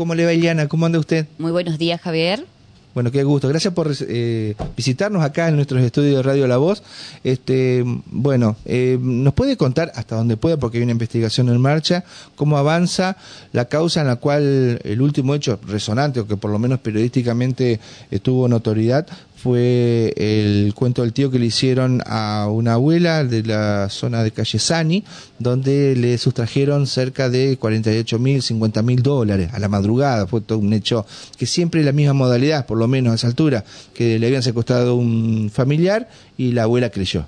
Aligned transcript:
¿Cómo 0.00 0.14
le 0.14 0.24
va, 0.24 0.32
Iliana? 0.32 0.66
¿Cómo 0.66 0.86
anda 0.86 0.98
usted? 0.98 1.26
Muy 1.36 1.52
buenos 1.52 1.76
días, 1.76 2.00
Javier. 2.00 2.46
Bueno, 2.94 3.10
qué 3.10 3.22
gusto. 3.22 3.48
Gracias 3.48 3.74
por 3.74 3.92
eh, 4.08 4.54
visitarnos 4.74 5.22
acá 5.22 5.48
en 5.48 5.56
nuestros 5.56 5.82
estudios 5.82 6.16
de 6.16 6.22
Radio 6.22 6.46
La 6.46 6.56
Voz. 6.56 6.82
Este, 7.22 7.84
bueno, 8.06 8.56
eh, 8.64 8.96
¿nos 8.98 9.34
puede 9.34 9.58
contar 9.58 9.92
hasta 9.94 10.16
donde 10.16 10.38
pueda, 10.38 10.56
porque 10.56 10.78
hay 10.78 10.84
una 10.84 10.92
investigación 10.92 11.50
en 11.50 11.60
marcha, 11.60 12.04
cómo 12.34 12.56
avanza 12.56 13.18
la 13.52 13.66
causa 13.66 14.00
en 14.00 14.06
la 14.06 14.16
cual 14.16 14.80
el 14.82 15.02
último 15.02 15.34
hecho 15.34 15.60
resonante, 15.66 16.20
o 16.20 16.26
que 16.26 16.38
por 16.38 16.50
lo 16.50 16.58
menos 16.58 16.80
periodísticamente 16.80 17.78
tuvo 18.22 18.48
notoriedad, 18.48 19.06
fue 19.42 20.12
el 20.16 20.74
cuento 20.74 21.00
del 21.00 21.14
tío 21.14 21.30
que 21.30 21.38
le 21.38 21.46
hicieron 21.46 22.02
a 22.04 22.48
una 22.50 22.74
abuela 22.74 23.24
de 23.24 23.42
la 23.42 23.88
zona 23.88 24.22
de 24.22 24.32
Calle 24.32 24.58
Sani, 24.58 25.02
donde 25.38 25.96
le 25.96 26.18
sustrajeron 26.18 26.86
cerca 26.86 27.30
de 27.30 27.56
48 27.56 28.18
mil, 28.18 28.42
50 28.42 28.82
mil 28.82 29.02
dólares 29.02 29.50
a 29.54 29.58
la 29.58 29.68
madrugada. 29.68 30.26
Fue 30.26 30.42
todo 30.42 30.58
un 30.58 30.72
hecho 30.74 31.06
que 31.38 31.46
siempre 31.46 31.80
es 31.80 31.86
la 31.86 31.92
misma 31.92 32.12
modalidad, 32.12 32.66
por 32.66 32.76
lo 32.76 32.86
menos 32.86 33.12
a 33.12 33.14
esa 33.14 33.28
altura, 33.28 33.64
que 33.94 34.18
le 34.18 34.26
habían 34.26 34.42
secuestrado 34.42 34.94
un 34.94 35.50
familiar 35.50 36.10
y 36.36 36.52
la 36.52 36.64
abuela 36.64 36.90
creyó. 36.90 37.24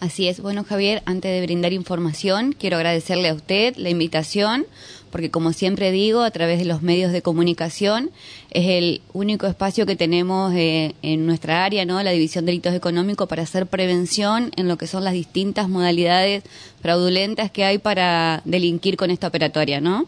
Así 0.00 0.26
es. 0.28 0.40
Bueno, 0.40 0.64
Javier, 0.64 1.02
antes 1.04 1.30
de 1.30 1.42
brindar 1.46 1.72
información, 1.72 2.56
quiero 2.58 2.76
agradecerle 2.76 3.28
a 3.28 3.34
usted 3.34 3.76
la 3.76 3.90
invitación 3.90 4.66
porque 5.12 5.30
como 5.30 5.52
siempre 5.52 5.92
digo, 5.92 6.22
a 6.22 6.30
través 6.30 6.58
de 6.58 6.64
los 6.64 6.82
medios 6.82 7.12
de 7.12 7.22
comunicación 7.22 8.10
es 8.50 8.66
el 8.66 9.02
único 9.12 9.46
espacio 9.46 9.86
que 9.86 9.94
tenemos 9.94 10.52
eh, 10.54 10.94
en 11.02 11.26
nuestra 11.26 11.64
área, 11.64 11.84
¿no? 11.84 12.02
La 12.02 12.10
División 12.10 12.44
de 12.44 12.52
Delitos 12.52 12.74
Económicos 12.74 13.28
para 13.28 13.42
hacer 13.42 13.66
prevención 13.66 14.50
en 14.56 14.66
lo 14.66 14.76
que 14.78 14.86
son 14.86 15.04
las 15.04 15.12
distintas 15.12 15.68
modalidades 15.68 16.42
fraudulentas 16.80 17.50
que 17.50 17.64
hay 17.64 17.78
para 17.78 18.42
delinquir 18.44 18.96
con 18.96 19.10
esta 19.10 19.28
operatoria, 19.28 19.80
¿no? 19.80 20.06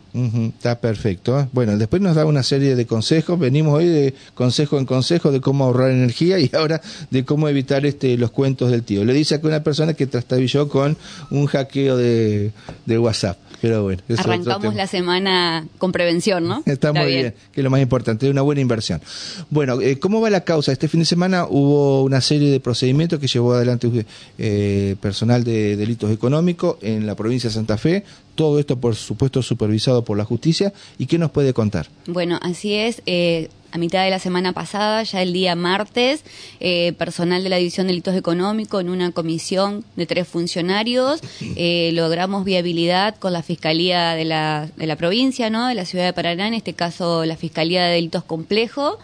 está 0.49 0.81
perfecto. 0.81 1.49
Bueno, 1.53 1.79
después 1.79 2.03
nos 2.03 2.17
da 2.17 2.25
una 2.27 2.43
serie 2.43 2.75
de 2.75 2.87
consejos. 2.87 3.39
Venimos 3.39 3.75
hoy 3.75 3.87
de 3.87 4.15
consejo 4.35 4.79
en 4.79 4.87
consejo 4.87 5.31
de 5.31 5.41
cómo 5.41 5.65
ahorrar 5.65 5.91
energía 5.91 6.39
y 6.41 6.51
ahora 6.53 6.81
de 7.11 7.25
cómo 7.25 7.49
evitar 7.49 7.87
este 7.87 8.17
los 8.17 8.31
cuentos 8.31 8.71
del 8.71 8.83
tío. 8.83 9.05
Le 9.05 9.13
dice 9.13 9.37
a 9.37 9.41
una 9.43 9.63
persona 9.63 9.95
que 9.95 10.07
trastabilló 10.07 10.69
con 10.69 10.97
un 11.31 11.47
hackeo 11.47 11.97
de, 11.97 12.51
de 12.87 12.99
WhatsApp. 12.99 13.39
Pero 13.65 13.83
bueno, 13.83 14.03
arrancamos 14.19 14.75
la 14.75 14.87
semana 14.87 15.67
con 15.79 15.91
prevención, 15.91 16.47
¿no? 16.47 16.63
Está, 16.67 16.93
muy 16.93 17.07
bien. 17.07 17.35
que 17.51 17.63
es 17.63 17.65
lo 17.65 17.71
más 17.71 17.81
importante, 17.81 18.29
una 18.29 18.43
buena 18.43 18.61
inversión. 18.61 19.01
Bueno, 19.49 19.81
eh, 19.81 19.99
¿cómo 19.99 20.21
va 20.21 20.29
la 20.29 20.43
causa? 20.45 20.71
Este 20.71 20.87
fin 20.87 21.01
de 21.01 21.07
semana 21.07 21.47
hubo 21.49 22.03
una 22.03 22.21
serie 22.21 22.51
de 22.51 22.61
procedimientos 22.61 23.19
que 23.19 23.27
llevó 23.27 23.55
adelante 23.55 24.05
eh, 24.37 24.97
personal 25.01 25.45
de 25.45 25.77
delitos 25.77 26.11
económicos 26.11 26.77
en 26.83 27.07
la 27.07 27.15
provincia 27.15 27.49
de 27.49 27.55
Santa 27.55 27.79
Fe. 27.79 28.05
Todo 28.35 28.59
esto, 28.59 28.79
por 28.79 28.97
supuesto, 28.97 29.41
supervisado 29.41 30.05
por 30.05 30.19
la 30.19 30.27
justicia. 30.27 30.75
¿Y 30.99 31.07
qué 31.07 31.17
nos 31.17 31.31
puede 31.31 31.55
contar? 31.55 31.89
Bueno, 32.07 32.39
así 32.43 32.75
es. 32.75 33.01
Eh, 33.07 33.49
a 33.75 33.79
mitad 33.79 34.05
de 34.05 34.11
la 34.11 34.21
semana 34.21 34.53
pasada, 34.53 35.03
ya 35.03 35.21
el 35.21 35.33
día 35.33 35.57
martes, 35.57 36.23
eh, 36.61 36.93
personal 36.93 37.43
de 37.43 37.49
la 37.49 37.57
División 37.57 37.89
de 37.89 37.93
Delitos 37.93 38.15
Económicos 38.15 38.81
en 38.81 38.89
una 38.89 39.11
comisión 39.11 39.85
de 39.97 40.07
tres 40.07 40.29
funcionarios, 40.29 41.21
eh, 41.57 41.91
logramos 41.93 42.45
viabilidad 42.45 43.17
con 43.17 43.33
la 43.33 43.43
Fiscalía 43.43 44.15
de 44.15 44.27
la, 44.27 44.69
de 44.77 44.87
la 44.87 44.95
provincia, 44.95 45.51
¿no? 45.51 45.67
de 45.67 45.75
la 45.75 45.87
ciudad 45.87 46.05
de 46.05 46.13
Paraná, 46.13 46.47
en 46.47 46.55
este 46.55 46.75
caso 46.75 47.25
la 47.25 47.37
Fiscalía 47.37 47.85
de 47.85 47.95
Delitos 47.95 48.23
Complejos, 48.23 48.99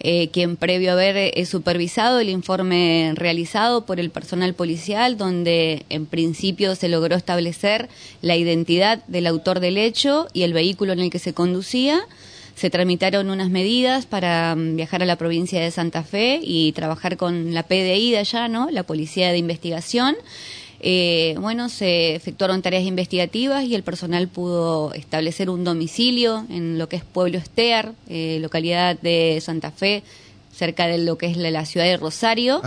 eh, 0.00 0.26
quien 0.32 0.56
previo 0.56 0.90
a 0.90 0.94
haber 0.94 1.46
supervisado 1.46 2.18
el 2.18 2.28
informe 2.28 3.12
realizado 3.14 3.86
por 3.86 4.00
el 4.00 4.10
personal 4.10 4.54
policial, 4.54 5.16
donde 5.16 5.86
en 5.88 6.04
principio 6.04 6.74
se 6.74 6.88
logró 6.88 7.14
establecer 7.14 7.88
la 8.22 8.34
identidad 8.34 9.04
del 9.06 9.28
autor 9.28 9.60
del 9.60 9.78
hecho 9.78 10.26
y 10.32 10.42
el 10.42 10.52
vehículo 10.52 10.94
en 10.94 10.98
el 10.98 11.10
que 11.10 11.20
se 11.20 11.32
conducía 11.32 12.04
se 12.56 12.70
tramitaron 12.70 13.28
unas 13.28 13.50
medidas 13.50 14.06
para 14.06 14.56
mm, 14.56 14.76
viajar 14.76 15.02
a 15.02 15.06
la 15.06 15.16
provincia 15.16 15.60
de 15.60 15.70
Santa 15.70 16.02
Fe 16.02 16.40
y 16.42 16.72
trabajar 16.72 17.16
con 17.16 17.52
la 17.54 17.62
PDI 17.62 18.12
de 18.12 18.18
allá, 18.18 18.48
¿no? 18.48 18.70
La 18.70 18.82
Policía 18.82 19.30
de 19.30 19.38
Investigación. 19.38 20.16
Eh, 20.80 21.36
bueno, 21.38 21.68
se 21.68 22.14
efectuaron 22.14 22.62
tareas 22.62 22.84
investigativas 22.84 23.64
y 23.64 23.74
el 23.74 23.82
personal 23.82 24.28
pudo 24.28 24.92
establecer 24.94 25.50
un 25.50 25.64
domicilio 25.64 26.46
en 26.50 26.78
lo 26.78 26.88
que 26.88 26.96
es 26.96 27.04
Pueblo 27.04 27.38
Estear, 27.38 27.92
eh, 28.08 28.38
localidad 28.40 28.98
de 29.00 29.38
Santa 29.42 29.70
Fe, 29.70 30.02
cerca 30.54 30.86
de 30.86 30.98
lo 30.98 31.18
que 31.18 31.26
es 31.26 31.36
la, 31.36 31.64
ciudad 31.66 31.86
de 31.86 31.98
Rosario. 31.98 32.62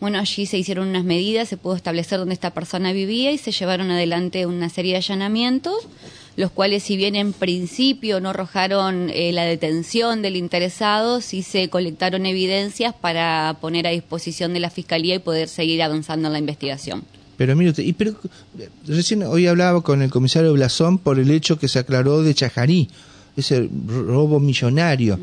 Bueno, 0.00 0.18
allí 0.18 0.46
se 0.46 0.58
hicieron 0.58 0.88
unas 0.88 1.04
medidas, 1.04 1.48
se 1.48 1.56
pudo 1.56 1.74
establecer 1.74 2.18
dónde 2.18 2.34
esta 2.34 2.50
persona 2.50 2.92
vivía 2.92 3.32
y 3.32 3.38
se 3.38 3.50
llevaron 3.50 3.90
adelante 3.90 4.46
una 4.46 4.68
serie 4.68 4.92
de 4.92 4.98
allanamientos 4.98 5.88
los 6.36 6.50
cuales 6.50 6.82
si 6.82 6.96
bien 6.96 7.16
en 7.16 7.32
principio 7.32 8.20
no 8.20 8.30
arrojaron 8.30 9.10
eh, 9.10 9.32
la 9.32 9.44
detención 9.44 10.22
del 10.22 10.36
interesado, 10.36 11.20
sí 11.20 11.42
se 11.42 11.68
colectaron 11.70 12.26
evidencias 12.26 12.94
para 12.94 13.56
poner 13.60 13.86
a 13.86 13.90
disposición 13.90 14.52
de 14.52 14.60
la 14.60 14.70
Fiscalía 14.70 15.14
y 15.14 15.18
poder 15.18 15.48
seguir 15.48 15.82
avanzando 15.82 16.28
en 16.28 16.32
la 16.34 16.38
investigación. 16.38 17.04
Pero 17.36 17.54
mire 17.56 17.72
y 17.82 17.92
pero, 17.92 18.14
recién 18.86 19.22
hoy 19.22 19.46
hablaba 19.46 19.82
con 19.82 20.02
el 20.02 20.10
comisario 20.10 20.52
Blasón 20.52 20.98
por 20.98 21.18
el 21.18 21.30
hecho 21.30 21.58
que 21.58 21.68
se 21.68 21.78
aclaró 21.78 22.22
de 22.22 22.34
Chajarí, 22.34 22.88
ese 23.36 23.68
robo 23.86 24.40
millonario. 24.40 25.18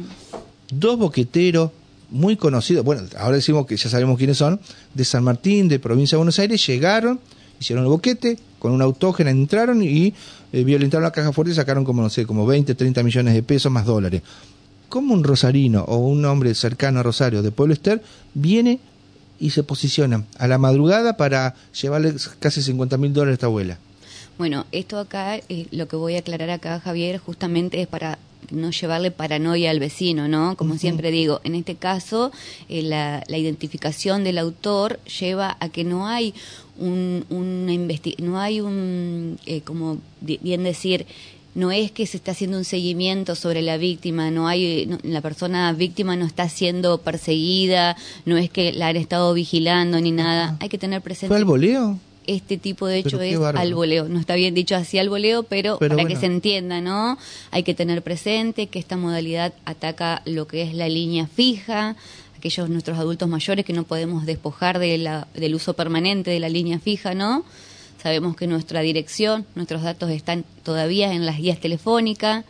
Dos 0.72 0.98
boqueteros 0.98 1.72
muy 2.10 2.36
conocidos, 2.36 2.86
bueno, 2.86 3.02
ahora 3.18 3.38
decimos 3.38 3.66
que 3.66 3.76
ya 3.76 3.90
sabemos 3.90 4.18
quiénes 4.18 4.38
son, 4.38 4.60
de 4.94 5.04
San 5.04 5.24
Martín, 5.24 5.68
de 5.68 5.80
provincia 5.80 6.16
de 6.16 6.20
Buenos 6.20 6.38
Aires, 6.38 6.66
llegaron, 6.66 7.20
hicieron 7.60 7.86
el 7.86 7.90
boquete, 7.90 8.38
con 8.64 8.72
una 8.72 8.86
autógena 8.86 9.30
entraron 9.30 9.84
y 9.84 10.14
eh, 10.54 10.64
violentaron 10.64 11.04
la 11.04 11.12
caja 11.12 11.34
fuerte 11.34 11.52
y 11.52 11.54
sacaron 11.54 11.84
como, 11.84 12.02
no 12.02 12.10
sé, 12.10 12.26
como 12.26 12.46
20, 12.46 12.74
30 12.76 13.04
millones 13.04 13.34
de 13.34 13.44
pesos 13.44 13.70
más 13.70 13.86
dólares. 13.86 14.22
¿Cómo 14.88 15.14
un 15.14 15.26
rosarino 15.26 15.84
o 15.84 15.98
un 15.98 16.24
hombre 16.24 16.56
cercano 16.56 17.02
a 17.02 17.04
Rosario 17.04 17.42
de 17.42 17.52
Pueblo 17.52 17.74
Ester 17.74 18.02
viene 18.34 18.80
y 19.38 19.50
se 19.50 19.64
posiciona 19.64 20.24
a 20.38 20.48
la 20.48 20.58
madrugada 20.58 21.18
para 21.18 21.56
llevarle 21.82 22.16
casi 22.40 22.62
50 22.62 22.96
mil 22.96 23.12
dólares 23.12 23.34
a 23.34 23.36
esta 23.36 23.46
abuela? 23.48 23.80
Bueno, 24.38 24.66
esto 24.72 24.98
acá, 24.98 25.42
lo 25.72 25.90
que 25.90 25.98
voy 25.98 26.16
a 26.16 26.20
aclarar 26.20 26.50
acá, 26.50 26.80
Javier, 26.80 27.18
justamente 27.18 27.82
es 27.82 27.88
para 27.88 28.18
no 28.54 28.72
llevarle 28.72 29.12
paranoia 29.12 29.72
al 29.72 29.80
vecino, 29.80 30.28
¿no? 30.28 30.56
Como 30.56 30.78
siempre 30.78 31.12
digo, 31.12 31.42
en 31.44 31.56
este 31.56 31.76
caso 31.76 32.32
eh, 32.70 32.82
la, 32.82 33.24
la, 33.28 33.38
identificación 33.38 34.24
del 34.24 34.38
autor 34.38 35.00
lleva 35.04 35.58
a 35.60 35.70
que 35.70 35.84
no 35.84 36.08
hay 36.08 36.34
un, 36.78 37.26
una 37.30 37.74
no 38.20 38.40
hay 38.40 38.62
un, 38.62 39.40
eh, 39.46 39.62
como 39.62 39.98
bien 40.22 40.64
decir, 40.64 41.06
no 41.56 41.72
es 41.72 41.92
que 41.92 42.08
se 42.08 42.18
está 42.18 42.32
haciendo 42.32 42.58
un 42.58 42.66
seguimiento 42.66 43.36
sobre 43.36 43.62
la 43.62 43.78
víctima, 43.78 44.32
no 44.32 44.48
hay 44.48 44.90
la 45.04 45.22
persona 45.22 45.72
víctima 45.74 46.16
no 46.16 46.26
está 46.26 46.50
siendo 46.50 47.00
perseguida, 47.00 47.96
no 48.26 48.38
es 48.38 48.50
que 48.50 48.74
la 48.74 48.88
han 48.88 48.98
estado 48.98 49.34
vigilando 49.34 50.00
ni 50.02 50.12
nada. 50.12 50.58
Hay 50.60 50.70
que 50.70 50.78
tener 50.78 51.02
presente. 51.02 51.28
¿Fue 51.28 51.38
al 51.38 51.46
voleo? 51.46 52.00
Este 52.28 52.58
tipo 52.58 52.88
de 52.88 53.00
hecho 53.00 53.22
es 53.22 53.40
al 53.40 53.74
voleo. 53.74 54.08
No 54.08 54.20
está 54.20 54.36
bien 54.36 54.54
dicho 54.54 54.76
así 54.76 54.98
al 54.98 55.10
voleo, 55.10 55.44
pero, 55.44 55.80
para 55.80 56.06
que 56.06 56.16
se 56.16 56.26
entienda, 56.26 56.82
¿no? 56.82 57.18
Hay 57.52 57.64
que 57.64 57.74
tener 57.74 58.02
presente 58.02 58.68
que 58.68 58.80
esta 58.80 58.98
modalidad 58.98 59.54
ataca 59.66 60.22
lo 60.26 60.48
que 60.48 60.64
es 60.64 60.74
la 60.74 60.90
línea 60.90 61.28
fija, 61.28 61.96
aquellos 62.38 62.70
nuestros 62.70 62.98
adultos 62.98 63.30
mayores 63.30 63.66
que 63.66 63.74
no 63.74 63.84
podemos 63.84 64.26
despojar 64.26 64.80
de 64.80 64.98
la, 64.98 65.28
del 65.34 65.56
uso 65.56 65.74
permanente 65.76 66.32
de 66.32 66.40
la 66.40 66.50
línea 66.50 66.80
fija, 66.80 67.14
¿no? 67.14 67.46
Sabemos 68.02 68.36
que 68.36 68.48
nuestra 68.48 68.82
dirección, 68.82 69.46
nuestros 69.56 69.82
datos 69.82 70.10
están 70.10 70.44
todavía 70.64 71.14
en 71.14 71.26
las 71.26 71.38
guías 71.38 71.60
telefónicas 71.60 72.44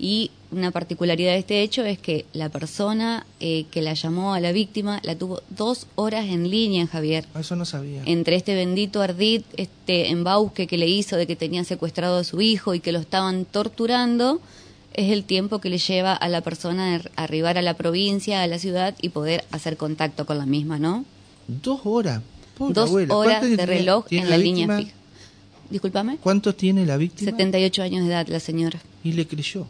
y 0.00 0.32
una 0.56 0.70
particularidad 0.70 1.32
de 1.32 1.38
este 1.38 1.62
hecho 1.62 1.84
es 1.84 1.98
que 1.98 2.24
la 2.32 2.48
persona 2.48 3.26
eh, 3.40 3.66
que 3.70 3.82
la 3.82 3.94
llamó 3.94 4.34
a 4.34 4.40
la 4.40 4.52
víctima 4.52 5.00
la 5.02 5.16
tuvo 5.16 5.42
dos 5.50 5.86
horas 5.94 6.26
en 6.26 6.50
línea, 6.50 6.86
Javier. 6.86 7.26
Ah, 7.34 7.40
eso 7.40 7.56
no 7.56 7.64
sabía. 7.64 8.02
Entre 8.06 8.36
este 8.36 8.54
bendito 8.54 9.02
ardid, 9.02 9.42
este 9.56 10.10
embauque 10.10 10.66
que 10.66 10.78
le 10.78 10.88
hizo 10.88 11.16
de 11.16 11.26
que 11.26 11.36
tenía 11.36 11.64
secuestrado 11.64 12.18
a 12.18 12.24
su 12.24 12.40
hijo 12.40 12.74
y 12.74 12.80
que 12.80 12.92
lo 12.92 12.98
estaban 12.98 13.44
torturando, 13.44 14.40
es 14.94 15.12
el 15.12 15.24
tiempo 15.24 15.60
que 15.60 15.68
le 15.68 15.78
lleva 15.78 16.14
a 16.14 16.28
la 16.28 16.40
persona 16.40 16.96
a 17.16 17.22
arribar 17.22 17.58
a 17.58 17.62
la 17.62 17.74
provincia, 17.74 18.42
a 18.42 18.46
la 18.46 18.58
ciudad 18.58 18.94
y 19.00 19.10
poder 19.10 19.44
hacer 19.50 19.76
contacto 19.76 20.26
con 20.26 20.38
la 20.38 20.46
misma, 20.46 20.78
¿no? 20.78 21.04
Dos 21.48 21.80
horas. 21.84 22.22
dos 22.58 22.90
horas 23.10 23.42
de 23.42 23.66
reloj 23.66 24.06
en 24.10 24.30
la, 24.30 24.38
línea 24.38 24.78
fija. 24.78 24.92
Discúlpame. 25.70 26.16
¿Cuánto 26.18 26.54
tiene 26.54 26.86
la 26.86 26.96
víctima? 26.96 27.30
78 27.30 27.82
años 27.82 28.04
de 28.04 28.10
edad 28.10 28.26
la 28.28 28.40
señora. 28.40 28.80
¿Y 29.04 29.12
le 29.12 29.26
creyó? 29.26 29.66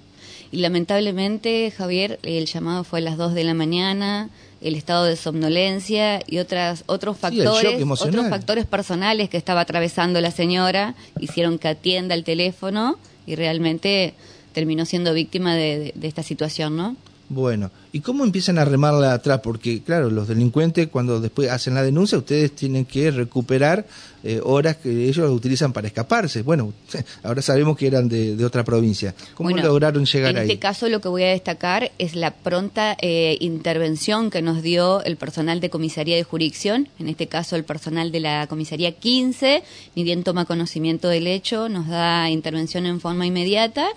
Y 0.53 0.59
lamentablemente, 0.59 1.73
Javier, 1.77 2.19
el 2.23 2.47
llamado 2.47 2.85
fue 2.85 3.01
a 3.01 3.03
las 3.03 3.17
2 3.17 3.35
de 3.35 3.45
la 3.45 3.55
mañana, 3.55 4.31
el 4.61 4.75
estado 4.75 5.05
de 5.05 5.17
somnolencia 5.17 6.23
y 6.27 6.39
otras 6.39 6.85
otros 6.87 7.19
factores, 7.19 7.83
otros 8.01 8.29
factores 8.29 8.65
personales 8.65 9.29
que 9.29 9.37
estaba 9.37 9.61
atravesando 9.61 10.21
la 10.21 10.31
señora 10.31 10.95
hicieron 11.21 11.59
que 11.59 11.69
atienda 11.69 12.15
el 12.15 12.25
teléfono 12.25 12.99
y 13.27 13.35
realmente 13.35 14.15
terminó 14.53 14.87
siendo 14.87 15.13
víctima 15.13 15.55
de, 15.55 15.93
esta 16.03 16.23
situación, 16.23 16.77
¿no? 16.77 16.97
Bueno, 17.29 17.73
¿y 17.93 18.01
cómo 18.01 18.25
empiezan 18.25 18.57
a 18.59 18.65
remarla 18.65 19.13
atrás? 19.13 19.41
Porque, 19.43 19.83
claro, 19.83 20.11
los 20.11 20.29
delincuentes 20.29 20.89
cuando 20.89 21.21
después 21.21 21.51
hacen 21.51 21.75
la 21.75 21.83
denuncia, 21.83 22.17
ustedes 22.17 22.53
tienen 22.53 22.85
que 22.85 23.11
recuperar 23.11 23.85
eh, 24.23 24.41
horas 24.43 24.77
que 24.77 25.09
ellos 25.09 25.31
utilizan 25.31 25.73
para 25.73 25.89
escaparse. 25.89 26.43
Bueno, 26.43 26.73
ahora 27.25 27.43
sabemos 27.43 27.77
que 27.77 27.89
eran 27.89 28.09
de, 28.09 28.45
otra 28.45 28.65
provincia. 28.65 29.15
¿Cómo 29.35 29.51
lograron 29.51 30.05
llegar 30.05 30.37
ahí? 30.37 30.45
En 30.45 30.51
este 30.51 30.59
caso 30.61 30.89
lo 30.89 31.01
que 31.01 31.09
voy 31.09 31.25
a 31.25 31.29
destacar 31.29 31.91
es 31.99 32.15
la 32.15 32.33
pronta 32.33 32.97
eh, 33.01 33.37
intervención 33.41 34.31
que 34.31 34.43
nos 34.43 34.63
dio 34.63 35.03
el 35.03 35.17
personal 35.17 35.61
de 35.61 35.69
comisaría 35.69 36.17
de 36.17 36.23
jurisdicción, 36.23 36.89
en 37.01 37.09
este 37.09 37.27
caso 37.27 37.57
el 37.57 37.65
personal 37.65 38.13
de 38.13 38.21
la 38.21 38.47
comisaría 38.47 38.93
15, 38.93 39.65
ni 39.97 40.05
bien 40.05 40.23
toma 40.23 40.45
conocimiento 40.45 41.09
del 41.09 41.27
hecho, 41.27 41.69
nos 41.69 41.89
da 41.89 42.31
intervención 42.31 42.87
en 42.87 43.01
forma 43.01 43.27
inmediata 43.27 43.89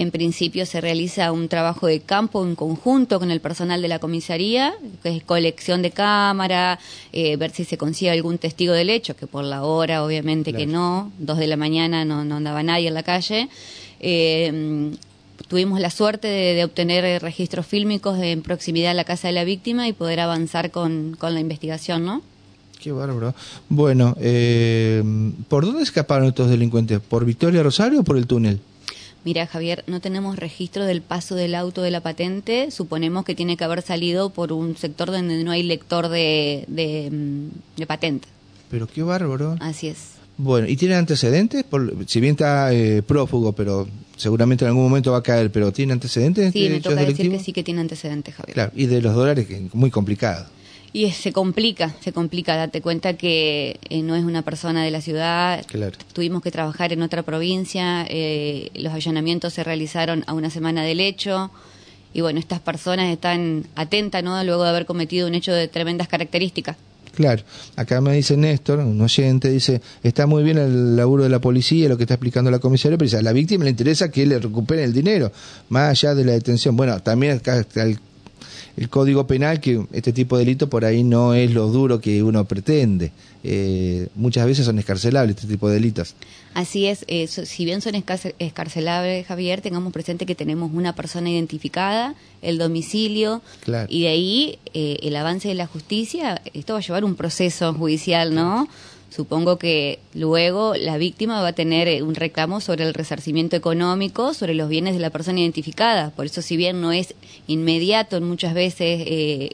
en 0.00 0.10
principio 0.10 0.64
se 0.64 0.80
realiza 0.80 1.30
un 1.30 1.48
trabajo 1.48 1.86
de 1.86 2.00
campo 2.00 2.42
en 2.42 2.54
conjunto 2.54 3.18
con 3.18 3.30
el 3.30 3.40
personal 3.40 3.82
de 3.82 3.88
la 3.88 3.98
comisaría, 3.98 4.72
que 5.02 5.14
es 5.14 5.22
colección 5.22 5.82
de 5.82 5.90
cámara, 5.90 6.78
eh, 7.12 7.36
ver 7.36 7.50
si 7.50 7.64
se 7.64 7.76
consigue 7.76 8.10
algún 8.10 8.38
testigo 8.38 8.72
del 8.72 8.88
hecho, 8.88 9.14
que 9.14 9.26
por 9.26 9.44
la 9.44 9.62
hora 9.62 10.02
obviamente 10.02 10.54
que 10.54 10.66
no, 10.66 11.12
dos 11.18 11.36
de 11.36 11.46
la 11.46 11.58
mañana 11.58 12.06
no, 12.06 12.20
andaba 12.34 12.62
nadie 12.62 12.88
en 12.88 12.94
la 12.94 13.02
calle. 13.02 13.50
Eh, 14.00 14.90
tuvimos 15.48 15.80
la 15.80 15.90
suerte 15.90 16.28
de, 16.28 16.64
obtener 16.64 17.20
registros 17.20 17.66
fílmicos 17.66 18.18
en 18.20 18.40
proximidad 18.40 18.92
a 18.92 18.94
la 18.94 19.04
casa 19.04 19.28
de 19.28 19.34
la 19.34 19.44
víctima 19.44 19.86
y 19.86 19.92
poder 19.92 20.20
avanzar 20.20 20.70
con, 20.70 21.18
la 21.20 21.40
investigación, 21.40 22.06
¿no? 22.06 22.22
Qué 22.80 22.90
bárbaro. 22.90 23.34
Bueno, 23.68 24.16
eh, 24.18 25.02
¿por 25.48 25.66
dónde 25.66 25.82
escaparon 25.82 26.28
estos 26.28 26.48
delincuentes? 26.48 27.00
¿Por 27.00 27.26
Victoria 27.26 27.62
Rosario 27.62 28.00
o 28.00 28.04
por 28.04 28.16
el 28.16 28.26
túnel? 28.26 28.60
Mira, 29.24 29.46
Javier, 29.46 29.84
no 29.86 30.00
tenemos 30.00 30.38
registro 30.38 30.84
del 30.84 31.02
paso 31.02 31.34
del 31.34 31.54
auto 31.54 31.82
de 31.82 31.90
la 31.90 32.00
patente. 32.00 32.70
Suponemos 32.70 33.24
que 33.24 33.34
tiene 33.34 33.56
que 33.56 33.64
haber 33.64 33.82
salido 33.82 34.30
por 34.30 34.52
un 34.52 34.76
sector 34.76 35.10
donde 35.10 35.44
no 35.44 35.50
hay 35.50 35.62
lector 35.62 36.08
de, 36.08 36.64
de, 36.68 37.10
mm, 37.10 37.82
patente. 37.86 38.28
Pero 38.70 38.86
qué 38.86 39.02
bárbaro. 39.02 39.56
Así 39.60 39.88
es. 39.88 40.12
Bueno, 40.38 40.68
¿y 40.68 40.76
tiene 40.76 40.94
antecedentes? 40.94 41.64
Por, 41.64 41.94
si 42.06 42.20
bien 42.20 42.32
está 42.32 42.72
eh, 42.72 43.02
prófugo, 43.02 43.52
pero 43.52 43.86
seguramente 44.16 44.64
en 44.64 44.68
algún 44.68 44.84
momento 44.84 45.12
va 45.12 45.18
a 45.18 45.22
caer, 45.22 45.52
pero 45.52 45.70
¿tiene 45.70 45.92
antecedentes? 45.92 46.52
Sí, 46.54 46.70
me 46.70 46.80
toca 46.80 47.04
decir 47.04 47.30
que 47.30 47.38
sí 47.40 47.52
que 47.52 47.62
tiene 47.62 47.82
antecedentes, 47.82 48.34
Javier. 48.34 48.54
Claro, 48.54 48.72
y 48.74 48.86
de 48.86 49.02
los 49.02 49.14
dólares, 49.14 49.46
que 49.46 49.56
es 49.56 49.74
muy 49.74 49.90
complicado. 49.90 50.46
Y 50.92 51.10
se 51.12 51.32
complica, 51.32 51.94
se 52.00 52.12
complica, 52.12 52.56
date 52.56 52.80
cuenta 52.80 53.14
que 53.14 53.78
eh, 53.88 54.02
no 54.02 54.16
es 54.16 54.24
una 54.24 54.42
persona 54.42 54.82
de 54.82 54.90
la 54.90 55.00
ciudad, 55.00 55.64
tuvimos 56.12 56.42
que 56.42 56.50
trabajar 56.50 56.92
en 56.92 57.02
otra 57.02 57.22
provincia, 57.22 58.04
eh, 58.08 58.70
los 58.74 58.92
allanamientos 58.92 59.54
se 59.54 59.62
realizaron 59.62 60.24
a 60.26 60.34
una 60.34 60.50
semana 60.50 60.82
del 60.82 60.98
hecho, 60.98 61.52
y 62.12 62.22
bueno, 62.22 62.40
estas 62.40 62.58
personas 62.58 63.12
están 63.12 63.66
atentas, 63.76 64.24
¿no? 64.24 64.42
Luego 64.42 64.64
de 64.64 64.70
haber 64.70 64.84
cometido 64.84 65.28
un 65.28 65.34
hecho 65.34 65.52
de 65.52 65.68
tremendas 65.68 66.08
características. 66.08 66.76
Claro, 67.14 67.42
acá 67.76 68.00
me 68.00 68.12
dice 68.14 68.36
Néstor, 68.36 68.78
un 68.78 69.00
oyente, 69.00 69.50
dice, 69.50 69.80
está 70.02 70.26
muy 70.26 70.42
bien 70.42 70.58
el 70.58 70.96
laburo 70.96 71.24
de 71.24 71.28
la 71.28 71.40
policía, 71.40 71.88
lo 71.88 71.96
que 71.96 72.04
está 72.04 72.14
explicando 72.14 72.50
la 72.50 72.60
comisaria, 72.60 72.96
pero 72.96 73.18
a 73.18 73.22
la 73.22 73.32
víctima 73.32 73.64
le 73.64 73.70
interesa 73.70 74.10
que 74.10 74.26
le 74.26 74.38
recupere 74.38 74.84
el 74.84 74.92
dinero, 74.92 75.30
más 75.68 75.90
allá 75.90 76.14
de 76.14 76.24
la 76.24 76.32
detención. 76.32 76.76
Bueno, 76.76 77.00
también 77.00 77.36
acá 77.36 77.58
está 77.58 77.84
el 78.76 78.88
Código 78.88 79.26
Penal 79.26 79.60
que 79.60 79.84
este 79.92 80.12
tipo 80.12 80.36
de 80.36 80.44
delito 80.44 80.68
por 80.68 80.84
ahí 80.84 81.02
no 81.02 81.34
es 81.34 81.50
lo 81.52 81.68
duro 81.68 82.00
que 82.00 82.22
uno 82.22 82.44
pretende. 82.44 83.12
Eh, 83.42 84.08
muchas 84.14 84.46
veces 84.46 84.66
son 84.66 84.78
escarcelables 84.78 85.36
este 85.36 85.48
tipo 85.48 85.68
de 85.68 85.74
delitos. 85.74 86.14
Así 86.52 86.86
es, 86.86 87.04
eh, 87.08 87.26
si 87.26 87.64
bien 87.64 87.80
son 87.80 87.94
escarcelables, 88.38 89.26
Javier, 89.26 89.60
tengamos 89.60 89.92
presente 89.92 90.26
que 90.26 90.34
tenemos 90.34 90.72
una 90.74 90.94
persona 90.94 91.30
identificada, 91.30 92.14
el 92.42 92.58
domicilio, 92.58 93.40
y 93.88 94.02
de 94.02 94.08
ahí 94.08 94.58
eh, 94.74 94.98
el 95.02 95.14
avance 95.16 95.48
de 95.48 95.54
la 95.54 95.66
justicia, 95.66 96.42
esto 96.52 96.74
va 96.74 96.80
a 96.80 96.82
llevar 96.82 97.04
un 97.04 97.14
proceso 97.14 97.72
judicial, 97.72 98.34
¿no? 98.34 98.68
Supongo 99.10 99.58
que 99.58 99.98
luego 100.14 100.74
la 100.76 100.96
víctima 100.96 101.42
va 101.42 101.48
a 101.48 101.52
tener 101.52 101.88
eh, 101.88 102.02
un 102.02 102.14
reclamo 102.14 102.60
sobre 102.60 102.84
el 102.84 102.94
resarcimiento 102.94 103.56
económico, 103.56 104.34
sobre 104.34 104.54
los 104.54 104.68
bienes 104.68 104.94
de 104.94 105.00
la 105.00 105.10
persona 105.10 105.40
identificada. 105.40 106.10
Por 106.10 106.26
eso, 106.26 106.42
si 106.42 106.56
bien 106.56 106.80
no 106.80 106.92
es 106.92 107.14
inmediato 107.48 108.20
muchas 108.20 108.54
veces 108.54 109.02
eh, 109.06 109.50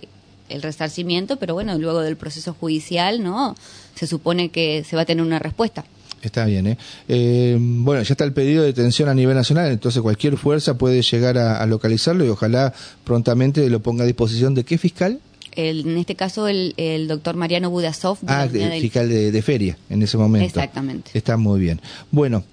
el 0.51 0.63
resarcimiento, 0.63 1.39
pero 1.39 1.55
bueno, 1.55 1.79
luego 1.79 2.01
del 2.01 2.17
proceso 2.17 2.55
judicial, 2.55 3.23
¿no? 3.23 3.57
Se 3.95 4.07
supone 4.07 4.51
que 4.51 4.85
se 4.85 4.95
va 4.95 5.03
a 5.03 5.07
tener 5.07 5.25
una 5.25 5.39
respuesta. 5.39 5.85
Está 6.23 6.45
bien, 6.45 6.67
¿eh? 6.67 6.79
¿eh? 7.09 7.57
Bueno, 7.59 8.03
ya 8.03 8.13
está 8.13 8.25
el 8.25 8.33
pedido 8.33 8.63
de 8.63 8.69
detención 8.69 9.09
a 9.09 9.15
nivel 9.15 9.37
nacional, 9.37 9.71
entonces 9.71 10.03
cualquier 10.03 10.37
fuerza 10.37 10.77
puede 10.77 11.01
llegar 11.01 11.39
a 11.39 11.65
localizarlo 11.67 12.25
y 12.25 12.29
ojalá 12.29 12.75
prontamente 13.05 13.69
lo 13.71 13.81
ponga 13.81 14.05
a 14.05 14.07
disposición 14.07 14.55
de 14.55 14.65
qué 14.65 14.77
fiscal 14.77 15.21
en 15.57 15.97
este 15.97 16.15
caso 16.15 16.49
el, 16.49 16.75
el 16.77 17.09
doctor 17.09 17.35
Mariano 17.37 17.71
Budasov. 17.71 18.19
Ah, 18.27 18.47
fiscal 18.49 19.09
de, 19.09 19.43
feria 19.43 19.77
en 19.91 20.03
ese 20.03 20.17
momento. 20.17 20.47
Exactamente. 20.47 21.11
Está 21.15 21.37
muy 21.37 21.61
bien. 21.61 21.81
Bueno, 22.11 22.45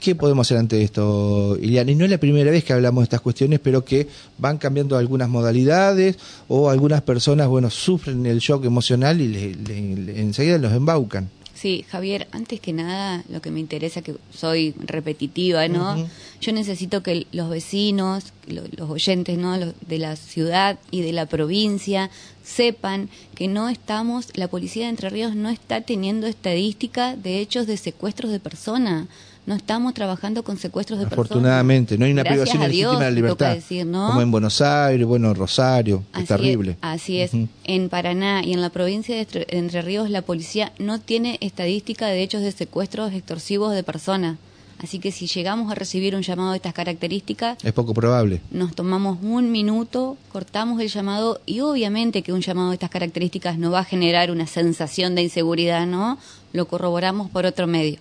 ¿qué 0.00 0.14
podemos 0.14 0.46
hacer 0.46 0.58
ante 0.58 0.82
esto, 0.82 1.56
Iliana? 1.60 1.90
Y 1.90 1.94
no 1.94 2.04
es 2.04 2.10
la 2.10 2.18
primera 2.18 2.50
vez 2.50 2.64
que 2.64 2.72
hablamos 2.72 3.02
de 3.02 3.04
estas 3.04 3.20
cuestiones, 3.20 3.60
pero 3.60 3.84
que 3.84 4.08
van 4.38 4.58
cambiando 4.58 4.98
algunas 4.98 5.28
modalidades 5.28 6.16
o 6.48 6.70
algunas 6.70 7.02
personas, 7.02 7.48
bueno, 7.48 7.70
sufren 7.70 8.26
el 8.26 8.40
shock 8.40 8.64
emocional 8.64 9.20
y 9.20 9.28
le, 9.28 10.20
enseguida 10.20 10.58
los 10.58 10.72
embaucan. 10.72 11.30
Sí, 11.54 11.84
Javier, 11.88 12.28
antes 12.32 12.60
que 12.60 12.72
nada, 12.72 13.22
lo 13.28 13.42
que 13.42 13.50
me 13.50 13.60
interesa, 13.60 14.02
que 14.02 14.16
soy 14.32 14.74
repetitiva, 14.78 15.68
¿no? 15.68 16.08
Yo 16.40 16.52
necesito 16.52 17.02
que 17.02 17.26
los 17.30 17.50
vecinos, 17.50 18.32
los 18.46 18.90
oyentes, 18.90 19.38
¿no? 19.38 19.58
de 19.58 19.98
la 19.98 20.16
ciudad 20.16 20.78
y 20.90 21.02
de 21.02 21.12
la 21.12 21.26
provincia 21.26 22.10
sepan 22.42 23.10
que 23.34 23.48
no 23.48 23.68
estamos, 23.68 24.36
la 24.36 24.48
policía 24.48 24.84
de 24.84 24.90
Entre 24.90 25.10
Ríos 25.10 25.36
no 25.36 25.50
está 25.50 25.82
teniendo 25.82 26.26
estadística 26.26 27.16
de 27.16 27.38
hechos 27.38 27.66
de 27.66 27.76
secuestros 27.76 28.32
de 28.32 28.40
personas 28.40 29.06
no 29.44 29.54
estamos 29.54 29.92
trabajando 29.94 30.44
con 30.44 30.56
secuestros 30.56 30.98
de 30.98 31.06
personas. 31.06 31.30
Afortunadamente, 31.30 31.98
no 31.98 32.04
hay 32.04 32.12
una 32.12 32.24
privación 32.24 32.62
legítima 32.62 32.98
de 32.98 33.04
la 33.04 33.10
libertad. 33.10 33.56
Como 33.68 34.20
en 34.22 34.30
Buenos 34.30 34.60
Aires, 34.60 35.06
bueno, 35.06 35.34
Rosario, 35.34 36.04
es 36.16 36.26
terrible. 36.26 36.76
así 36.80 37.20
es. 37.20 37.32
En 37.64 37.88
Paraná 37.88 38.42
y 38.44 38.52
en 38.52 38.60
la 38.60 38.70
provincia 38.70 39.16
de 39.16 39.46
Entre 39.48 39.82
Ríos, 39.82 40.10
la 40.10 40.22
policía 40.22 40.72
no 40.78 41.00
tiene 41.00 41.38
estadística 41.40 42.06
de 42.06 42.22
hechos 42.22 42.42
de 42.42 42.52
secuestros 42.52 43.12
extorsivos 43.12 43.74
de 43.74 43.82
personas. 43.82 44.38
Así 44.82 44.98
que 44.98 45.12
si 45.12 45.28
llegamos 45.28 45.70
a 45.70 45.76
recibir 45.76 46.16
un 46.16 46.22
llamado 46.22 46.50
de 46.50 46.56
estas 46.56 46.74
características... 46.74 47.56
Es 47.62 47.72
poco 47.72 47.94
probable. 47.94 48.40
Nos 48.50 48.74
tomamos 48.74 49.18
un 49.22 49.52
minuto, 49.52 50.16
cortamos 50.32 50.80
el 50.80 50.88
llamado 50.88 51.40
y 51.46 51.60
obviamente 51.60 52.22
que 52.22 52.32
un 52.32 52.40
llamado 52.40 52.70
de 52.70 52.74
estas 52.74 52.90
características 52.90 53.58
no 53.58 53.70
va 53.70 53.80
a 53.80 53.84
generar 53.84 54.32
una 54.32 54.48
sensación 54.48 55.14
de 55.14 55.22
inseguridad, 55.22 55.86
¿no? 55.86 56.18
Lo 56.52 56.66
corroboramos 56.66 57.30
por 57.30 57.46
otro 57.46 57.68
medio. 57.68 57.98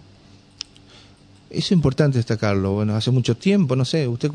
Eso 1.51 1.59
es 1.59 1.71
importante 1.73 2.17
destacarlo. 2.17 2.73
Bueno, 2.73 2.95
hace 2.95 3.11
mucho 3.11 3.35
tiempo, 3.35 3.75
no 3.75 3.85
sé, 3.85 4.07
usted 4.07 4.31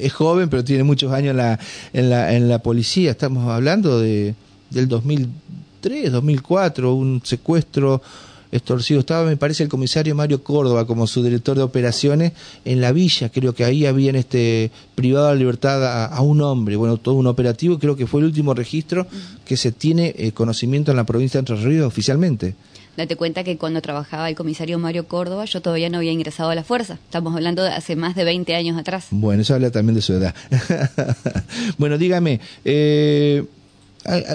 es 0.00 0.12
joven, 0.12 0.48
pero 0.48 0.64
tiene 0.64 0.82
muchos 0.82 1.12
años 1.12 1.30
en 1.30 1.36
la, 1.36 1.58
en 1.92 2.10
la, 2.10 2.34
en 2.34 2.48
la 2.48 2.58
policía. 2.58 3.12
Estamos 3.12 3.48
hablando 3.48 4.00
de 4.00 4.34
del 4.72 4.88
2003, 4.88 6.10
2004, 6.10 6.94
un 6.94 7.20
secuestro 7.24 8.02
extorsivo. 8.50 9.00
Estaba, 9.00 9.24
me 9.24 9.36
parece, 9.36 9.62
el 9.62 9.68
comisario 9.68 10.14
Mario 10.14 10.42
Córdoba 10.42 10.86
como 10.86 11.06
su 11.06 11.22
director 11.22 11.56
de 11.56 11.62
operaciones 11.62 12.32
en 12.64 12.80
la 12.80 12.92
villa. 12.92 13.30
Creo 13.30 13.54
que 13.54 13.64
ahí 13.64 13.86
habían 13.86 14.16
este, 14.16 14.70
privado 14.94 15.28
la 15.28 15.34
libertad 15.34 16.06
a, 16.06 16.20
un 16.20 16.40
hombre. 16.42 16.76
Bueno, 16.76 16.96
todo 16.96 17.14
un 17.14 17.26
operativo. 17.26 17.78
Creo 17.78 17.96
que 17.96 18.06
fue 18.06 18.20
el 18.20 18.26
último 18.26 18.54
registro 18.54 19.06
que 19.44 19.56
se 19.56 19.72
tiene 19.72 20.14
eh, 20.16 20.32
conocimiento 20.32 20.90
en 20.90 20.96
la 20.96 21.04
provincia 21.04 21.40
de 21.40 21.52
Entre 21.52 21.56
Ríos 21.56 21.86
oficialmente. 21.86 22.54
Date 22.96 23.16
cuenta 23.16 23.42
que 23.42 23.56
cuando 23.56 23.80
trabajaba 23.80 24.28
el 24.28 24.36
comisario 24.36 24.78
Mario 24.78 25.08
Córdoba, 25.08 25.46
yo 25.46 25.62
todavía 25.62 25.88
no 25.88 25.98
había 25.98 26.12
ingresado 26.12 26.50
a 26.50 26.54
la 26.54 26.62
fuerza. 26.62 26.94
Estamos 26.94 27.34
hablando 27.34 27.62
de 27.62 27.70
hace 27.70 27.96
más 27.96 28.14
de 28.14 28.24
20 28.24 28.54
años 28.54 28.78
atrás. 28.78 29.06
Bueno, 29.10 29.42
eso 29.42 29.54
habla 29.54 29.70
también 29.70 29.94
de 29.94 30.02
su 30.02 30.12
edad. 30.12 30.34
bueno, 31.78 31.96
dígame, 31.96 32.40
eh, 32.64 33.44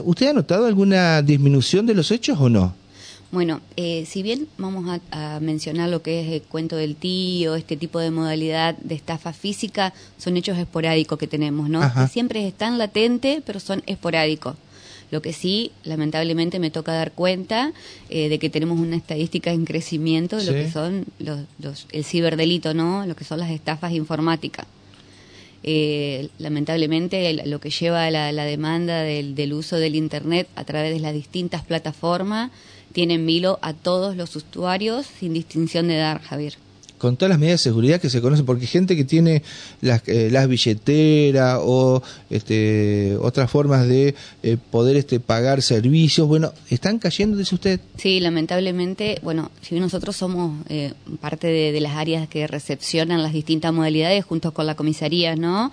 ¿usted 0.03 0.29
ha 0.29 0.33
notado 0.33 0.65
alguna 0.65 1.21
disminución 1.21 1.85
de 1.85 1.93
los 1.93 2.09
hechos 2.09 2.39
o 2.39 2.49
no? 2.49 2.73
Bueno, 3.29 3.59
eh, 3.75 4.05
si 4.07 4.23
bien 4.23 4.47
vamos 4.57 5.01
a, 5.11 5.39
mencionar 5.41 5.89
lo 5.89 6.01
que 6.01 6.21
es 6.21 6.41
el 6.41 6.41
cuento 6.41 6.77
del 6.77 6.95
tío, 6.95 7.55
este 7.55 7.75
tipo 7.75 7.99
de 7.99 8.09
modalidad 8.09 8.75
de 8.77 8.95
estafa 8.95 9.33
física, 9.33 9.93
son 10.17 10.37
hechos 10.37 10.57
esporádicos 10.57 11.19
que 11.19 11.27
tenemos, 11.27 11.69
¿no? 11.69 11.81
Que 11.93 12.07
siempre 12.07 12.47
están 12.47 12.77
latentes, 12.77 13.43
pero 13.45 13.59
son 13.59 13.83
esporádicos. 13.85 14.55
Lo 15.09 15.21
que 15.21 15.33
sí, 15.33 15.71
lamentablemente, 15.83 16.59
me 16.59 16.69
toca 16.69 16.93
dar 16.93 17.13
cuenta 17.13 17.71
eh, 18.09 18.29
de 18.29 18.39
que 18.39 18.49
tenemos 18.49 18.79
una 18.79 18.97
estadística 18.97 19.51
en 19.51 19.65
crecimiento 19.65 20.37
de 20.37 20.45
lo 20.45 20.51
que 20.53 20.69
son 20.69 21.05
los, 21.19 21.87
el 21.91 22.03
ciberdelito, 22.03 22.73
¿no? 22.73 23.05
Lo 23.05 23.15
que 23.15 23.23
son 23.23 23.39
las 23.39 23.51
estafas 23.51 23.93
informáticas. 23.93 24.65
Eh, 25.63 26.29
lamentablemente, 26.37 27.33
lo 27.45 27.59
que 27.59 27.69
lleva 27.69 28.05
a 28.05 28.11
la, 28.11 28.45
demanda 28.45 29.01
del, 29.01 29.33
del, 29.33 29.53
uso 29.53 29.77
del 29.77 29.95
Internet 29.95 30.47
a 30.55 30.63
través 30.65 30.93
de 30.93 30.99
las 30.99 31.13
distintas 31.13 31.63
plataformas 31.63 32.51
tiene 32.93 33.15
en 33.15 33.25
vilo 33.25 33.59
a 33.61 33.73
todos 33.73 34.15
los 34.15 34.35
usuarios 34.35 35.05
sin 35.05 35.33
distinción 35.33 35.87
de 35.87 35.97
edad, 35.97 36.21
Javier. 36.23 36.55
Con 36.97 37.17
todas 37.17 37.29
las 37.29 37.39
medidas 37.39 37.59
de 37.59 37.69
seguridad 37.69 38.01
que 38.01 38.09
se 38.09 38.21
conocen, 38.21 38.45
porque 38.45 38.67
gente 38.67 38.95
que 38.95 39.03
tiene 39.03 39.43
las, 39.81 40.01
eh, 40.07 40.29
las 40.31 40.47
billeteras 40.47 41.59
o 41.61 42.01
este, 42.29 43.17
otras 43.21 43.49
formas 43.49 43.87
de 43.87 44.15
eh, 44.43 44.57
poder 44.71 44.97
este, 44.97 45.19
pagar 45.19 45.61
servicios, 45.61 46.27
bueno, 46.27 46.53
¿están 46.69 46.99
cayendo, 46.99 47.37
dice 47.37 47.55
usted? 47.55 47.79
Sí, 47.97 48.19
lamentablemente, 48.19 49.19
bueno, 49.21 49.51
si 49.61 49.79
nosotros 49.79 50.15
somos 50.15 50.65
eh, 50.69 50.93
parte 51.21 51.47
de, 51.47 51.71
de, 51.71 51.81
las 51.81 51.95
áreas 51.95 52.27
que 52.27 52.47
recepcionan 52.47 53.21
las 53.21 53.33
distintas 53.33 53.73
modalidades 53.73 54.25
junto 54.25 54.53
con 54.53 54.65
la 54.65 54.75
comisaría, 54.75 55.35
¿no? 55.35 55.71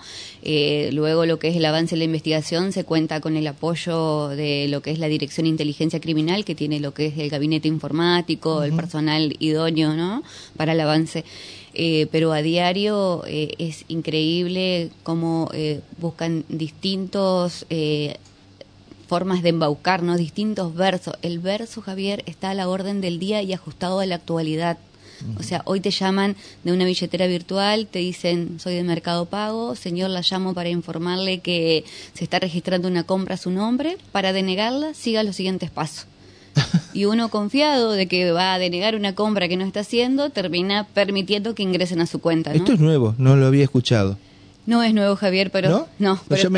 luego 0.91 1.25
lo 1.25 1.39
que 1.39 1.47
es 1.47 1.55
el 1.55 1.65
avance 1.65 1.95
de 1.95 1.99
la 1.99 2.03
investigación 2.03 2.71
se 2.71 2.83
cuenta 2.83 3.19
con 3.19 3.35
el 3.35 3.47
apoyo 3.47 4.29
de 4.29 4.67
lo 4.69 4.81
que 4.81 4.91
es 4.91 4.99
la 4.99 5.07
Dirección 5.07 5.45
de 5.45 5.49
Inteligencia 5.49 5.99
Criminal, 5.99 6.45
que 6.45 6.53
tiene 6.53 6.79
lo 6.79 6.93
que 6.93 7.07
es 7.07 7.17
el 7.17 7.29
gabinete 7.29 7.67
informático, 7.67 8.63
el 8.63 8.73
personal 8.73 9.35
idóneo, 9.39 9.93
¿no? 9.93 10.21
Para 10.55 10.73
el 10.73 10.79
avance 10.79 11.14
eh, 11.73 12.07
pero 12.11 12.31
a 12.31 12.41
diario 12.41 13.23
eh, 13.27 13.53
es 13.57 13.85
increíble 13.87 14.89
cómo 15.03 15.49
eh, 15.53 15.81
buscan 15.97 16.45
distintos 16.49 17.65
formas 19.07 19.43
de 19.43 19.49
embaucar, 19.49 20.01
¿no? 20.01 20.17
distintos 20.17 20.73
versos. 20.73 21.13
El 21.21 21.39
verso, 21.39 21.81
Javier, 21.81 22.23
está 22.25 22.49
a 22.49 22.53
la 22.55 22.67
orden 22.67 23.01
del 23.01 23.19
día 23.19 23.41
y 23.43 23.53
ajustado 23.53 23.99
a 23.99 24.05
la 24.05 24.15
actualidad. 24.15 24.77
O 25.39 25.43
sea, 25.43 25.61
hoy 25.65 25.79
te 25.79 25.91
llaman 25.91 26.35
de 26.63 26.73
una 26.73 26.83
billetera 26.83 27.27
virtual, 27.27 27.87
te 27.87 27.99
dicen, 27.99 28.59
soy 28.59 28.75
de 28.75 28.83
Mercado 28.83 29.27
Pago, 29.27 29.75
señor, 29.75 30.09
la 30.09 30.21
llamo 30.29 30.53
para 30.53 30.69
informarle 30.69 31.39
que 31.39 31.85
se 32.13 32.25
está 32.25 32.39
registrando 32.39 32.87
una 32.87 33.03
compra 33.03 33.35
a 33.35 33.37
su 33.37 33.49
nombre, 33.49 33.97
para 34.11 34.33
denegarla, 34.33 34.93
siga 34.93 35.23
los 35.23 35.37
siguientes 35.37 35.69
pasos 35.69 36.07
y 36.93 37.05
uno 37.05 37.29
confiado 37.29 37.91
de 37.91 38.07
que 38.07 38.31
va 38.31 38.53
a 38.53 38.59
denegar 38.59 38.95
una 38.95 39.15
compra 39.15 39.47
que 39.47 39.57
no 39.57 39.65
está 39.65 39.81
haciendo, 39.81 40.29
termina 40.29 40.87
permitiendo 40.93 41.55
que 41.55 41.63
ingresen 41.63 42.01
a 42.01 42.05
su 42.05 42.19
cuenta. 42.19 42.53
Esto 42.53 42.73
es 42.73 42.79
nuevo, 42.79 43.15
no 43.17 43.35
lo 43.35 43.47
había 43.47 43.63
escuchado. 43.63 44.17
No 44.65 44.81
es 44.81 44.95
nuevo, 44.95 45.15
Javier, 45.15 45.51
pero 45.51 45.87
no, 45.99 46.19
pero 46.27 46.49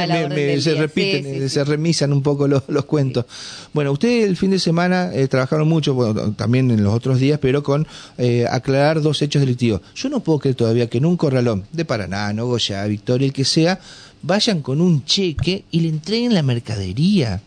se 0.62 0.76
repiten, 0.76 1.50
se 1.50 1.64
remisan 1.66 2.14
un 2.14 2.24
poco 2.24 2.48
los, 2.48 2.64
cuentos. 2.86 3.26
Bueno, 3.74 3.92
ustedes 3.92 4.30
el 4.30 4.38
fin 4.38 4.52
de 4.52 4.60
semana 4.60 5.12
eh, 5.14 5.28
trabajaron 5.28 5.68
mucho, 5.68 5.94
bueno, 5.94 6.32
también 6.32 6.72
en 6.72 6.84
los 6.84 6.94
otros 6.94 7.20
días, 7.20 7.38
pero 7.42 7.64
con 7.64 7.86
eh, 8.18 8.46
aclarar 8.50 9.02
dos 9.02 9.22
hechos 9.22 9.42
delictivos. 9.42 9.82
Yo 9.94 10.08
no 10.08 10.22
puedo 10.22 10.40
creer 10.40 10.56
todavía 10.56 10.88
que 10.88 11.00
en 11.00 11.06
un 11.06 11.18
corralón 11.18 11.66
de 11.74 11.84
Paraná, 11.84 12.32
Nogoyá, 12.32 12.86
Victoria, 12.86 13.26
el 13.26 13.34
que 13.34 13.44
sea, 13.44 13.80
vayan 14.22 14.62
con 14.62 14.80
un 14.80 15.04
cheque 15.04 15.66
y 15.70 15.82
le 15.82 15.90
entreguen 15.90 16.34
la 16.34 16.44
mercadería. 16.44 17.42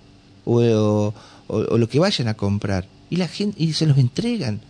o 0.45 0.61
o, 0.61 1.15
lo 1.51 1.89
que 1.89 1.99
vayan 1.99 2.29
a 2.29 2.35
comprar. 2.35 2.87
Y 3.11 3.17
la 3.17 3.29
gente 3.29 3.63
y 3.63 3.73
se 3.73 3.87
los 3.87 3.99
entregan. 3.99 4.61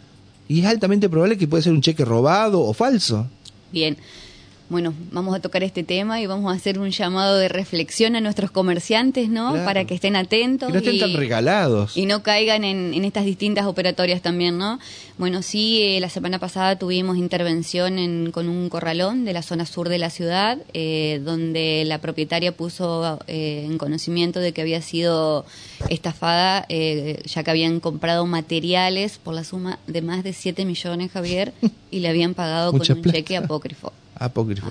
Y 0.49 0.61
es 0.61 0.67
altamente 0.67 1.09
probable 1.09 1.39
que 1.39 1.47
puede 1.47 1.63
ser 1.63 1.73
un 1.73 1.83
cheque 1.83 2.05
robado 2.05 2.61
o 2.61 2.73
falso. 2.73 3.29
Bien, 3.73 3.97
bueno, 4.71 4.95
vamos 5.11 5.35
a 5.35 5.41
tocar 5.41 5.65
este 5.65 5.83
tema 5.83 6.21
y 6.21 6.27
vamos 6.27 6.53
a 6.53 6.57
hacer 6.57 6.79
un 6.79 6.91
llamado 6.91 7.37
de 7.37 7.49
reflexión 7.49 8.15
a 8.15 8.21
nuestros 8.21 8.53
comerciantes, 8.53 9.29
¿no? 9.29 9.53
Para 9.65 9.85
que 9.85 9.95
estén 9.95 10.15
atentos. 10.15 10.69
Que 10.69 10.75
no 10.75 10.79
estén 10.79 11.01
tan 11.01 11.15
regalados. 11.15 11.97
Y 11.97 12.07
no 12.07 12.23
caigan 12.23 12.63
en, 12.63 13.05
estas 13.05 13.25
distintas 13.25 13.67
operatorias 13.67 14.23
también, 14.23 14.59
¿no? 14.59 14.79
Bueno, 15.19 15.43
sí, 15.43 15.83
eh, 15.83 16.01
la 16.01 16.09
semana 16.09 16.39
pasada 16.39 16.79
tuvimos 16.79 17.19
intervención 17.19 18.31
con 18.31 18.49
un 18.49 18.69
corralón 18.69 19.25
de 19.25 19.33
la 19.33 19.43
zona 19.43 19.67
sur 19.67 19.89
de 19.89 19.99
la 19.99 20.09
ciudad, 20.09 20.57
eh, 20.73 21.21
donde 21.25 21.83
la 21.85 21.99
propietaria 21.99 22.53
puso 22.53 23.19
eh, 23.27 23.67
en 23.67 23.77
conocimiento 23.77 24.39
de 24.39 24.53
que 24.53 24.61
había 24.61 24.83
sido 24.83 25.47
estafada, 25.89 26.65
ya 26.69 27.43
que 27.43 27.51
habían 27.51 27.81
comprado 27.81 28.25
materiales 28.25 29.19
por 29.19 29.35
la 29.35 29.43
suma 29.43 29.81
de 29.89 30.01
más 30.01 30.23
de 30.23 30.33
7 30.33 30.65
millones, 30.65 31.11
Javier, 31.11 31.53
y 31.91 31.99
le 31.99 32.09
habían 32.09 32.35
pagado 32.35 32.71
con 32.71 32.83
un 32.83 33.03
cheque 33.03 33.37
apócrifo. 33.37 33.93
Apócrifo. 34.21 34.69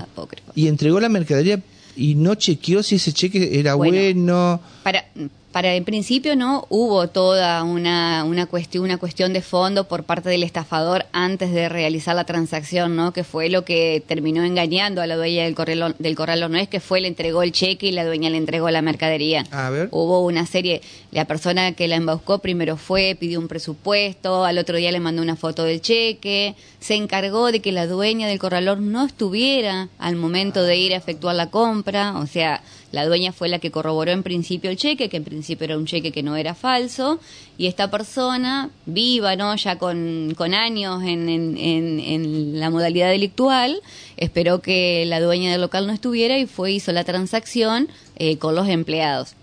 Y 0.55 0.67
entregó 0.67 0.99
la 0.99 1.09
mercadería 1.09 1.59
y 1.95 2.15
no 2.15 2.35
chequeó 2.35 2.81
si 2.83 2.95
ese 2.95 3.11
cheque 3.11 3.59
era 3.59 3.73
bueno. 3.73 4.61
Para, 4.83 5.05
para 5.51 5.73
en 5.73 5.83
principio 5.83 6.35
no 6.35 6.67
hubo 6.69 7.07
toda 7.07 7.63
una, 7.63 8.23
una 8.23 8.45
cuestión 8.45 8.83
una 8.83 8.97
cuestión 8.97 9.33
de 9.33 9.41
fondo 9.41 9.87
por 9.87 10.03
parte 10.03 10.29
del 10.29 10.43
estafador 10.43 11.07
antes 11.11 11.51
de 11.51 11.69
realizar 11.69 12.15
la 12.15 12.23
transacción 12.23 12.95
no 12.95 13.13
que 13.13 13.23
fue 13.23 13.49
lo 13.49 13.65
que 13.65 14.03
terminó 14.05 14.43
engañando 14.43 15.01
a 15.01 15.07
la 15.07 15.15
dueña 15.15 15.45
del 15.45 15.55
corral 15.55 15.95
del 15.97 16.15
corral 16.15 16.51
no 16.51 16.57
es 16.57 16.67
que 16.67 16.79
fue 16.79 17.01
le 17.01 17.07
entregó 17.07 17.41
el 17.41 17.51
cheque 17.51 17.87
y 17.87 17.91
la 17.91 18.05
dueña 18.05 18.29
le 18.29 18.37
entregó 18.37 18.69
la 18.69 18.81
mercadería. 18.81 19.43
A 19.51 19.69
ver. 19.69 19.89
hubo 19.91 20.23
una 20.23 20.45
serie 20.45 20.81
la 21.11 21.25
persona 21.25 21.71
que 21.71 21.87
la 21.87 21.95
embaucó 21.95 22.39
primero 22.39 22.77
fue 22.77 23.17
pidió 23.19 23.39
un 23.39 23.47
presupuesto 23.47 24.45
al 24.45 24.57
otro 24.59 24.77
día 24.77 24.91
le 24.91 24.99
mandó 24.99 25.21
una 25.21 25.35
foto 25.35 25.63
del 25.63 25.81
cheque 25.81 26.55
se 26.79 26.95
encargó 26.95 27.51
de 27.51 27.59
que 27.59 27.71
la 27.71 27.87
dueña 27.87 28.27
del 28.27 28.39
corralón 28.39 28.91
no 28.91 29.05
estuviera 29.05 29.89
al 29.97 30.15
momento 30.15 30.61
de 30.63 30.77
ir 30.77 30.93
a 30.93 30.97
efectuar 30.97 31.35
la 31.35 31.49
compra 31.49 32.17
o 32.19 32.27
sea 32.27 32.61
la 32.91 33.05
dueña 33.05 33.31
fue 33.31 33.49
la 33.49 33.59
que 33.59 33.69
corroboró 33.69 34.11
en 34.11 34.23
principio 34.23 34.71
el 34.71 34.77
cheque, 34.77 35.09
que 35.09 35.17
en 35.17 35.23
principio 35.23 35.65
era 35.65 35.77
un 35.77 35.85
cheque 35.85 36.11
que 36.11 36.23
no 36.23 36.35
era 36.35 36.55
falso, 36.55 37.19
y 37.57 37.67
esta 37.67 37.91
persona, 37.91 38.71
viva, 38.85 39.35
¿no? 39.35 39.55
Ya 39.55 39.77
con, 39.77 40.33
con 40.35 40.53
años 40.53 41.03
en, 41.03 41.29
en, 41.29 41.57
en, 41.99 42.59
la 42.59 42.69
modalidad 42.69 43.09
delictual, 43.09 43.81
esperó 44.17 44.61
que 44.61 45.05
la 45.05 45.19
dueña 45.19 45.51
del 45.51 45.61
local 45.61 45.85
no 45.85 45.93
estuviera 45.93 46.39
y 46.39 46.47
fue, 46.47 46.71
hizo 46.71 46.91
la 46.91 47.03
transacción 47.03 47.89
eh, 48.15 48.37
con 48.37 48.55
los 48.55 48.67
empleados. 48.67 49.35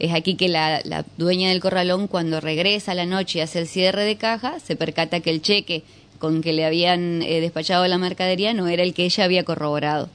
Es 0.00 0.12
aquí 0.12 0.34
que 0.34 0.48
la, 0.48 0.80
la, 0.84 1.04
dueña 1.16 1.50
del 1.50 1.60
corralón, 1.60 2.08
cuando 2.08 2.40
regresa 2.40 2.92
a 2.92 2.94
la 2.96 3.06
noche 3.06 3.38
y 3.38 3.42
hace 3.42 3.60
el 3.60 3.68
cierre 3.68 4.02
de 4.04 4.16
caja, 4.16 4.58
se 4.58 4.74
percata 4.74 5.20
que 5.20 5.30
el 5.30 5.42
cheque 5.42 5.84
con 6.18 6.40
que 6.40 6.52
le 6.52 6.64
habían 6.64 7.22
eh, 7.22 7.40
despachado 7.40 7.86
la 7.86 7.98
mercadería 7.98 8.54
no 8.54 8.66
era 8.66 8.82
el 8.82 8.94
que 8.94 9.04
ella 9.04 9.24
había 9.24 9.44
corroborado. 9.44 10.08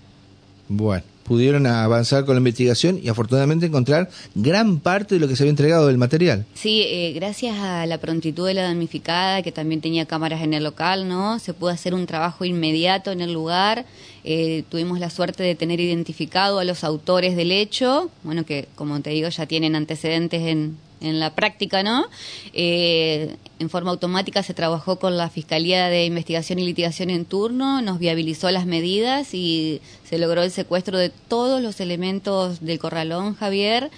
Bueno 0.67 1.16
pudieron 1.27 1.67
avanzar 1.67 2.25
con 2.25 2.35
la 2.35 2.39
investigación 2.39 2.99
y 3.01 3.09
afortunadamente 3.09 3.65
encontrar 3.65 4.09
gran 4.35 4.79
parte 4.79 5.15
de 5.15 5.21
lo 5.21 5.27
que 5.27 5.35
se 5.35 5.43
había 5.43 5.51
entregado 5.51 5.87
del 5.87 5.97
material. 5.97 6.45
Sí, 6.53 6.83
eh, 6.83 7.11
gracias 7.13 7.57
a 7.59 7.85
la 7.85 7.97
prontitud 7.97 8.47
de 8.47 8.53
la 8.53 8.63
damnificada, 8.63 9.41
que 9.41 9.51
también 9.51 9.81
tenía 9.81 10.05
cámaras 10.05 10.41
en 10.41 10.53
el 10.53 10.63
local, 10.63 11.07
¿no? 11.07 11.39
Se 11.39 11.53
pudo 11.53 11.69
hacer 11.69 11.93
un 11.93 12.05
trabajo 12.05 12.45
inmediato 12.45 13.11
en 13.11 13.21
el 13.21 13.33
lugar. 13.33 13.85
Eh, 14.23 14.63
tuvimos 14.69 14.99
la 14.99 15.09
suerte 15.09 15.43
de 15.43 15.55
tener 15.55 15.79
identificado 15.79 16.59
a 16.59 16.63
los 16.63 16.83
autores 16.83 17.35
del 17.35 17.51
hecho, 17.51 18.09
bueno, 18.23 18.45
que 18.45 18.67
como 18.75 18.99
te 19.01 19.09
digo 19.11 19.29
ya 19.29 19.45
tienen 19.45 19.75
antecedentes 19.75 20.41
en, 20.41 20.77
en 21.01 21.19
la 21.19 21.35
práctica, 21.35 21.83
¿no? 21.83 22.07
Eh, 22.53 23.35
en 23.59 23.69
forma 23.69 23.91
automática 23.91 24.43
se 24.43 24.53
trabajó 24.53 24.99
con 24.99 25.17
la 25.17 25.29
Fiscalía 25.29 25.87
de 25.87 26.05
Investigación 26.05 26.59
y 26.59 26.65
Litigación 26.65 27.09
en 27.09 27.25
turno, 27.25 27.81
nos 27.81 27.99
viabilizó 27.99 28.49
las 28.51 28.65
medidas 28.65 29.33
y 29.33 29.81
se 30.07 30.17
logró 30.17 30.43
el 30.43 30.51
secuestro 30.51 30.97
de 30.97 31.09
todos 31.09 31.61
los 31.61 31.79
elementos 31.79 32.61
del 32.61 32.79
corralón, 32.79 33.35
Javier, 33.35 33.89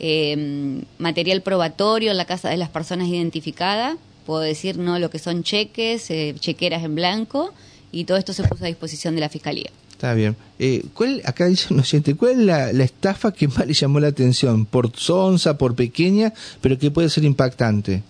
eh, 0.00 0.82
material 0.98 1.42
probatorio 1.42 2.10
en 2.10 2.16
la 2.16 2.24
casa 2.24 2.48
de 2.48 2.56
las 2.56 2.68
personas 2.68 3.08
identificadas, 3.08 3.96
puedo 4.26 4.40
decir, 4.40 4.78
¿no? 4.78 4.98
Lo 4.98 5.10
que 5.10 5.18
son 5.18 5.42
cheques, 5.42 6.10
eh, 6.10 6.34
chequeras 6.38 6.84
en 6.84 6.94
blanco, 6.94 7.52
y 7.92 8.04
todo 8.04 8.18
esto 8.18 8.32
se 8.32 8.44
puso 8.44 8.64
a 8.64 8.68
disposición 8.68 9.14
de 9.14 9.20
la 9.20 9.28
Fiscalía. 9.28 9.70
Está 9.98 10.14
bien. 10.14 10.36
Eh, 10.60 10.84
¿cuál, 10.94 11.22
acá 11.24 11.46
dice 11.46 11.74
un 11.74 11.80
oyente, 11.80 12.14
¿cuál 12.14 12.32
es 12.32 12.38
la, 12.38 12.84
estafa 12.84 13.32
que 13.32 13.48
más 13.48 13.66
le 13.66 13.74
llamó 13.74 13.98
la 13.98 14.06
atención? 14.06 14.64
Por 14.64 14.96
sonza, 14.96 15.58
por 15.58 15.74
pequeña, 15.74 16.32
pero 16.60 16.78
que 16.78 16.92
puede 16.92 17.10
ser 17.10 17.24
impactante. 17.24 18.04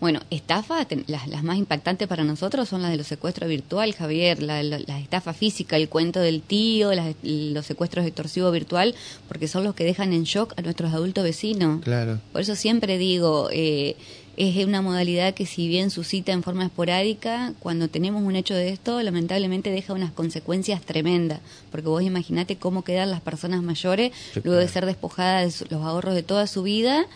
Bueno, 0.00 0.20
estafas, 0.30 0.86
las, 1.06 1.42
más 1.44 1.56
impactantes 1.56 2.08
para 2.08 2.24
nosotros 2.24 2.68
son 2.68 2.82
las 2.82 2.90
de 2.90 2.96
los 2.96 3.06
secuestros 3.06 3.48
virtual, 3.48 3.94
Javier, 3.94 4.42
la, 4.42 4.62
la, 4.64 4.98
estafa 4.98 5.34
física, 5.34 5.76
el 5.76 5.88
cuento 5.88 6.18
del 6.18 6.42
tío, 6.42 6.90
los 7.22 7.66
secuestros 7.66 8.04
extorsivos 8.04 8.52
virtual, 8.52 8.96
porque 9.28 9.46
son 9.46 9.62
los 9.62 9.76
que 9.76 9.84
dejan 9.84 10.12
en 10.12 10.24
shock 10.24 10.52
a 10.56 10.62
nuestros 10.62 10.92
adultos 10.92 11.22
vecinos. 11.22 11.80
Claro. 11.82 12.18
Por 12.32 12.42
eso 12.42 12.56
siempre 12.56 12.98
digo, 12.98 13.50
eh, 13.52 13.96
es 14.38 14.64
una 14.64 14.82
modalidad 14.82 15.34
que 15.34 15.46
si 15.46 15.66
bien 15.66 15.90
suscita 15.90 16.30
en 16.30 16.44
forma 16.44 16.64
esporádica, 16.64 17.54
cuando 17.58 17.88
tenemos 17.88 18.22
un 18.22 18.36
hecho 18.36 18.54
de 18.54 18.68
esto, 18.68 19.02
lamentablemente 19.02 19.70
deja 19.70 19.92
unas 19.92 20.12
consecuencias 20.12 20.80
tremendas, 20.82 21.40
porque 21.72 21.88
vos 21.88 22.04
imaginate 22.04 22.56
cómo 22.56 22.84
quedan 22.84 23.10
las 23.10 23.20
personas 23.20 23.64
mayores 23.64 24.12
luego 24.44 24.60
de 24.60 24.68
ser 24.68 24.86
despojadas 24.86 25.60
de 25.60 25.66
los 25.70 25.84
ahorros 25.84 26.14
de 26.14 26.22
toda 26.22 26.46
su 26.46 26.62
vida. 26.62 27.06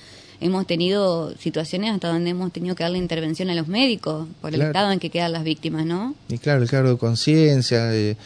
Hemos 0.40 0.66
tenido 0.66 1.32
situaciones 1.38 1.92
hasta 1.92 2.08
donde 2.08 2.30
hemos 2.30 2.52
tenido 2.52 2.74
que 2.74 2.82
darle 2.82 2.98
intervención 2.98 3.48
a 3.50 3.54
los 3.54 3.68
médicos 3.68 4.26
por 4.40 4.52
el 4.52 4.60
estado 4.60 4.90
en 4.90 4.98
que 4.98 5.08
quedan 5.08 5.30
las 5.30 5.44
víctimas, 5.44 5.86
¿no? 5.86 6.16
Y 6.28 6.38
claro, 6.38 6.60
el 6.60 6.68
cargo 6.68 6.90
de 6.90 6.98
conciencia, 6.98 7.94
eh, 7.94 8.16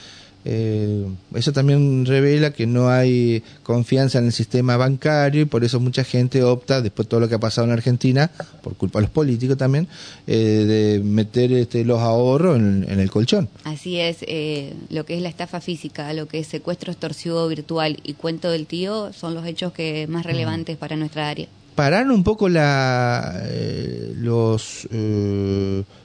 eh, 0.48 1.04
eso 1.34 1.52
también 1.52 2.06
revela 2.06 2.52
que 2.52 2.68
no 2.68 2.88
hay 2.88 3.42
confianza 3.64 4.20
en 4.20 4.26
el 4.26 4.32
sistema 4.32 4.76
bancario 4.76 5.42
y 5.42 5.44
por 5.44 5.64
eso 5.64 5.80
mucha 5.80 6.04
gente 6.04 6.44
opta, 6.44 6.80
después 6.80 7.06
de 7.06 7.10
todo 7.10 7.18
lo 7.18 7.28
que 7.28 7.34
ha 7.34 7.40
pasado 7.40 7.66
en 7.66 7.72
Argentina, 7.72 8.30
por 8.62 8.76
culpa 8.76 9.00
de 9.00 9.06
los 9.06 9.10
políticos 9.10 9.56
también, 9.56 9.88
eh, 10.28 10.36
de 10.36 11.02
meter 11.04 11.52
este, 11.52 11.84
los 11.84 12.00
ahorros 12.00 12.58
en, 12.58 12.86
el 12.88 13.10
colchón. 13.10 13.48
Así 13.64 13.98
es, 13.98 14.18
eh, 14.20 14.72
lo 14.88 15.04
que 15.04 15.16
es 15.16 15.22
la 15.22 15.28
estafa 15.28 15.60
física, 15.60 16.12
lo 16.12 16.28
que 16.28 16.38
es 16.38 16.46
secuestro 16.46 16.92
extorsivo 16.92 17.48
virtual 17.48 17.98
y 18.04 18.14
cuento 18.14 18.48
del 18.48 18.68
tío 18.68 19.12
son 19.12 19.34
los 19.34 19.44
hechos 19.46 19.72
que 19.72 20.06
más 20.06 20.24
relevantes 20.24 20.76
para 20.76 20.94
nuestra 20.96 21.28
área. 21.28 21.48
pararon 21.74 22.12
un 22.12 22.22
poco 22.22 22.48
la, 22.48 23.42
eh, 23.46 24.12
los, 24.16 24.86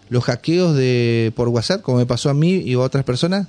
los 0.09 0.23
hackeos 0.23 0.75
de 0.75 1.31
por 1.35 1.47
WhatsApp, 1.49 1.83
como 1.83 1.99
me 1.99 2.07
pasó 2.07 2.31
a 2.31 2.33
mí 2.33 2.53
y 2.55 2.73
a 2.73 2.79
otras 2.79 3.03
personas? 3.03 3.47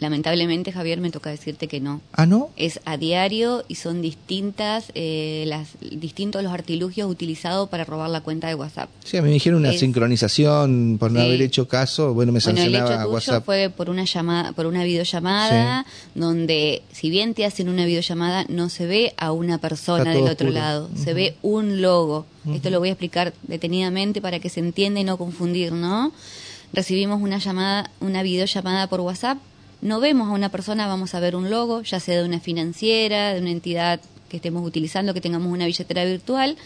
Lamentablemente, 0.00 0.72
Javier, 0.72 0.98
me 1.00 1.10
toca 1.10 1.30
decirte 1.30 1.68
que 1.68 1.78
no. 1.80 2.00
¿Ah, 2.12 2.24
no? 2.26 2.48
Es 2.56 2.80
a 2.86 2.96
diario 2.96 3.64
y 3.68 3.74
son 3.76 4.00
distintas, 4.02 4.86
eh, 4.94 5.44
las, 5.46 5.68
distintos 5.80 6.42
los 6.42 6.52
artilugios 6.52 7.08
utilizados 7.10 7.68
para 7.68 7.84
robar 7.84 8.08
la 8.10 8.22
cuenta 8.22 8.48
de 8.48 8.54
WhatsApp. 8.54 8.88
Sí, 9.04 9.18
a 9.18 9.22
mí 9.22 9.28
me 9.28 9.34
dijeron 9.34 9.60
una 9.60 9.72
Es- 9.72 9.80
sincronización 9.80 10.96
por 10.98 11.12
no 11.12 11.20
Sí. 11.20 11.26
haber 11.26 11.42
hecho 11.42 11.68
caso. 11.68 12.14
Bueno, 12.14 12.32
me 12.32 12.40
Bueno, 12.40 12.50
el 12.50 12.56
sancionaba 12.64 12.90
hecho 12.94 13.02
tuyo 13.02 13.12
WhatsApp. 13.14 13.44
fue 13.44 13.70
por 13.70 13.90
una 13.90 14.04
llamada, 14.04 14.52
por 14.52 14.64
una 14.66 14.84
videollamada, 14.84 15.84
donde 16.14 16.82
si 16.92 17.10
bien 17.10 17.34
te 17.34 17.44
hacen 17.44 17.68
una 17.68 17.84
videollamada, 17.84 18.44
no 18.48 18.68
se 18.70 18.86
ve 18.86 19.12
a 19.18 19.32
una 19.32 19.58
persona 19.58 20.10
del 20.12 20.22
otro 20.22 20.48
oscuro. 20.48 20.52
lado, 20.52 20.88
se 20.96 21.12
ve 21.14 21.34
un 21.42 21.82
logo. 21.82 22.26
Esto 22.54 22.70
lo 22.70 22.78
voy 22.78 22.88
a 22.88 22.92
explicar 22.92 23.34
detenidamente 23.42 24.22
para 24.22 24.38
que 24.40 24.48
se 24.48 24.60
entienda 24.60 24.98
y 25.00 25.04
no 25.04 25.18
confundir, 25.18 25.72
¿no? 25.72 26.10
Recibimos 26.72 27.20
una 27.20 27.38
llamada, 27.38 27.90
una 28.00 28.22
videollamada 28.22 28.86
por 28.86 29.00
WhatsApp, 29.00 29.38
no 29.82 30.00
vemos 30.00 30.28
a 30.28 30.32
una 30.32 30.50
persona, 30.50 30.86
vamos 30.86 31.14
a 31.14 31.20
ver 31.20 31.36
un 31.36 31.50
logo, 31.50 31.82
ya 31.82 32.00
sea 32.00 32.18
de 32.18 32.24
una 32.24 32.40
financiera, 32.40 33.34
de 33.34 33.40
una 33.40 33.50
entidad 33.50 34.00
que 34.28 34.36
estemos 34.36 34.66
utilizando, 34.66 35.14
que 35.14 35.20
tengamos 35.20 35.52
una 35.52 35.66
billetera 35.66 36.04
virtual. 36.04 36.56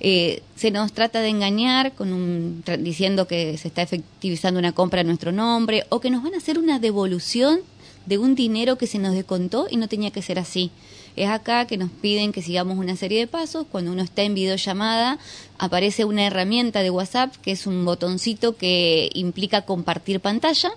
Eh, 0.00 0.42
se 0.56 0.70
nos 0.70 0.92
trata 0.92 1.20
de 1.20 1.28
engañar 1.28 1.92
con 1.92 2.12
un, 2.12 2.62
diciendo 2.80 3.26
que 3.26 3.56
se 3.56 3.68
está 3.68 3.82
efectivizando 3.82 4.58
una 4.58 4.72
compra 4.72 5.00
a 5.00 5.04
nuestro 5.04 5.32
nombre 5.32 5.84
o 5.88 6.00
que 6.00 6.10
nos 6.10 6.22
van 6.22 6.34
a 6.34 6.38
hacer 6.38 6.58
una 6.58 6.78
devolución 6.78 7.60
de 8.04 8.18
un 8.18 8.34
dinero 8.34 8.76
que 8.78 8.86
se 8.86 8.98
nos 8.98 9.14
descontó 9.14 9.66
y 9.70 9.76
no 9.76 9.88
tenía 9.88 10.10
que 10.10 10.22
ser 10.22 10.38
así. 10.38 10.70
Es 11.16 11.30
acá 11.30 11.66
que 11.66 11.78
nos 11.78 11.90
piden 11.90 12.32
que 12.32 12.42
sigamos 12.42 12.78
una 12.78 12.94
serie 12.94 13.20
de 13.20 13.26
pasos. 13.26 13.66
Cuando 13.70 13.90
uno 13.90 14.02
está 14.02 14.22
en 14.22 14.34
videollamada, 14.34 15.18
aparece 15.58 16.04
una 16.04 16.26
herramienta 16.26 16.82
de 16.82 16.90
WhatsApp 16.90 17.34
que 17.36 17.52
es 17.52 17.66
un 17.66 17.84
botoncito 17.84 18.56
que 18.56 19.10
implica 19.14 19.62
compartir 19.62 20.20
pantalla. 20.20 20.70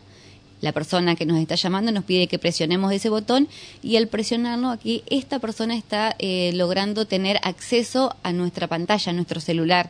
La 0.62 0.72
persona 0.74 1.16
que 1.16 1.26
nos 1.26 1.40
está 1.40 1.56
llamando 1.56 1.92
nos 1.92 2.04
pide 2.04 2.28
que 2.28 2.38
presionemos 2.38 2.92
ese 2.92 3.10
botón 3.10 3.48
y 3.82 3.96
al 3.96 4.08
presionarlo 4.08 4.70
aquí, 4.70 5.04
esta 5.10 5.40
persona 5.40 5.76
está 5.76 6.16
eh, 6.20 6.52
logrando 6.54 7.06
tener 7.06 7.40
acceso 7.44 8.16
a 8.24 8.34
nuestra 8.34 8.68
pantalla, 8.68 9.12
a 9.12 9.14
nuestro 9.14 9.40
celular. 9.40 9.90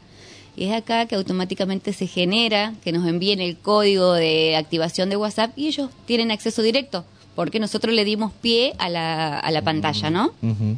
Y 0.55 0.65
es 0.65 0.73
acá 0.73 1.05
que 1.05 1.15
automáticamente 1.15 1.93
se 1.93 2.05
genera, 2.05 2.73
que 2.83 2.91
nos 2.91 3.07
envíen 3.07 3.39
el 3.39 3.57
código 3.57 4.13
de 4.13 4.55
activación 4.57 5.09
de 5.09 5.17
WhatsApp 5.17 5.57
y 5.57 5.67
ellos 5.67 5.89
tienen 6.05 6.31
acceso 6.31 6.61
directo, 6.61 7.05
porque 7.35 7.59
nosotros 7.59 7.95
le 7.95 8.03
dimos 8.03 8.33
pie 8.33 8.73
a 8.77 8.89
la, 8.89 9.39
a 9.39 9.51
la 9.51 9.61
pantalla, 9.61 10.09
¿no? 10.09 10.33
Ujú. 10.41 10.75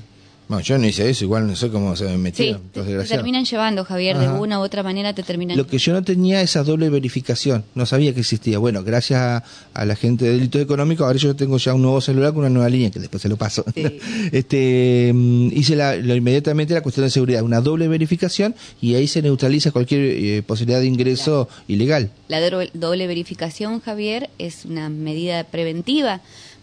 Bueno, 0.51 0.65
yo 0.65 0.77
no 0.77 0.85
hice 0.85 1.09
eso, 1.09 1.23
igual 1.23 1.47
no 1.47 1.55
sé 1.55 1.69
cómo 1.69 1.95
se 1.95 2.03
me 2.03 2.11
Sí, 2.11 2.17
metieron. 2.17 2.61
te, 2.73 2.81
terminan 3.05 3.45
llevando, 3.45 3.85
Javier, 3.85 4.17
de 4.17 4.27
una 4.27 4.59
u 4.59 4.63
otra 4.63 4.83
manera 4.83 5.13
te 5.15 5.23
terminan 5.23 5.55
Lo 5.55 5.65
que 5.65 5.77
yo 5.77 5.93
no 5.93 6.03
tenía 6.03 6.41
esa 6.41 6.61
doble 6.65 6.89
verificación, 6.89 7.63
no 7.73 7.85
sabía 7.85 8.13
que 8.13 8.19
existía. 8.19 8.57
Bueno, 8.57 8.83
gracias 8.83 9.17
a, 9.21 9.43
a 9.73 9.85
la 9.85 9.95
gente 9.95 10.25
de 10.25 10.31
delitos 10.33 10.61
económicos, 10.61 11.05
ahora 11.07 11.17
yo 11.17 11.33
tengo 11.37 11.57
ya 11.57 11.73
un 11.73 11.81
nuevo 11.83 12.01
celular 12.01 12.31
con 12.33 12.41
una 12.41 12.49
nueva 12.49 12.67
línea, 12.67 12.91
que 12.91 12.99
después 12.99 13.21
se 13.21 13.29
lo 13.29 13.37
paso. 13.37 13.63
Sí. 13.73 13.97
este 14.33 15.11
mm, 15.13 15.51
Hice 15.53 15.77
la, 15.77 15.95
lo- 15.95 16.15
inmediatamente 16.17 16.73
la 16.73 16.81
cuestión 16.81 17.05
de 17.05 17.11
seguridad, 17.11 17.43
una 17.43 17.61
doble 17.61 17.87
verificación, 17.87 18.53
y 18.81 18.95
ahí 18.95 19.07
se 19.07 19.21
neutraliza 19.21 19.71
cualquier 19.71 20.01
eh, 20.01 20.43
posibilidad 20.45 20.81
de 20.81 20.87
ingreso 20.87 21.47
ilegal. 21.69 22.11
La 22.27 22.41
do- 22.41 22.59
doble 22.73 23.07
verificación, 23.07 23.79
Javier, 23.79 24.29
es 24.37 24.65
una 24.65 24.89
medida 24.89 25.45
preventiva 25.45 26.19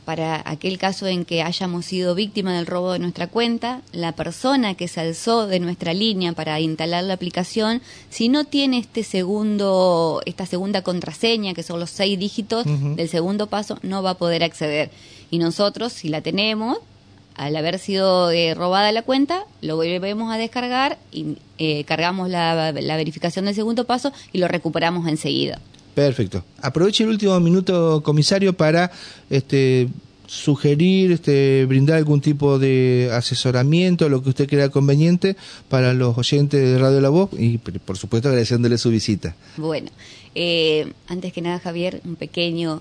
para 0.08 0.40
aquel 0.46 0.78
caso 0.78 1.06
en 1.06 1.26
que 1.26 1.42
hayamos 1.42 1.84
sido 1.84 2.14
víctima 2.14 2.56
del 2.56 2.64
robo 2.64 2.94
de 2.94 2.98
nuestra 2.98 3.26
cuenta. 3.26 3.82
La 3.92 4.12
persona 4.12 4.72
que 4.74 4.88
se 4.88 5.02
alzó 5.02 5.46
de 5.46 5.60
nuestra 5.60 5.92
línea 5.92 6.32
para 6.32 6.58
instalar 6.60 7.04
la 7.04 7.12
aplicación, 7.12 7.82
si 8.08 8.30
no 8.30 8.44
tiene 8.44 8.78
este 8.78 9.04
segundo, 9.04 10.22
esta 10.24 10.46
segunda 10.46 10.80
contraseña, 10.80 11.52
que 11.52 11.62
son 11.62 11.78
los 11.78 11.90
seis 11.90 12.18
dígitos 12.18 12.64
del 12.96 13.06
segundo 13.10 13.48
paso, 13.48 13.78
no 13.82 14.02
va 14.02 14.12
a 14.12 14.14
poder 14.14 14.44
acceder. 14.44 14.90
Y 15.30 15.36
nosotros, 15.36 15.92
si 15.92 16.08
la 16.08 16.22
tenemos, 16.22 16.78
al 17.34 17.54
haber 17.54 17.78
sido 17.78 18.30
eh, 18.30 18.54
robada 18.54 18.90
la 18.92 19.02
cuenta, 19.02 19.44
lo 19.60 19.76
volvemos 19.76 20.32
a 20.32 20.38
descargar 20.38 20.96
y 21.12 21.36
eh, 21.58 21.84
cargamos 21.84 22.30
la, 22.30 22.72
la 22.72 22.96
verificación 22.96 23.44
del 23.44 23.54
segundo 23.54 23.84
paso 23.84 24.10
y 24.32 24.38
lo 24.38 24.48
recuperamos 24.48 25.06
enseguida. 25.06 25.60
Perfecto. 25.98 26.44
Aproveche 26.62 27.02
el 27.02 27.10
último 27.10 27.40
minuto, 27.40 28.04
comisario, 28.04 28.52
para 28.52 28.92
este, 29.30 29.88
sugerir, 30.28 31.10
este, 31.10 31.64
brindar 31.66 31.96
algún 31.96 32.20
tipo 32.20 32.60
de 32.60 33.10
asesoramiento, 33.12 34.08
lo 34.08 34.22
que 34.22 34.28
usted 34.28 34.48
crea 34.48 34.68
conveniente 34.68 35.34
para 35.68 35.94
los 35.94 36.16
oyentes 36.16 36.62
de 36.62 36.78
Radio 36.78 37.00
La 37.00 37.08
Voz 37.08 37.30
y, 37.36 37.58
por 37.58 37.98
supuesto, 37.98 38.28
agradeciéndole 38.28 38.78
su 38.78 38.90
visita. 38.90 39.34
Bueno, 39.56 39.90
eh, 40.36 40.92
antes 41.08 41.32
que 41.32 41.42
nada, 41.42 41.58
Javier, 41.58 42.00
un 42.04 42.14
pequeño, 42.14 42.80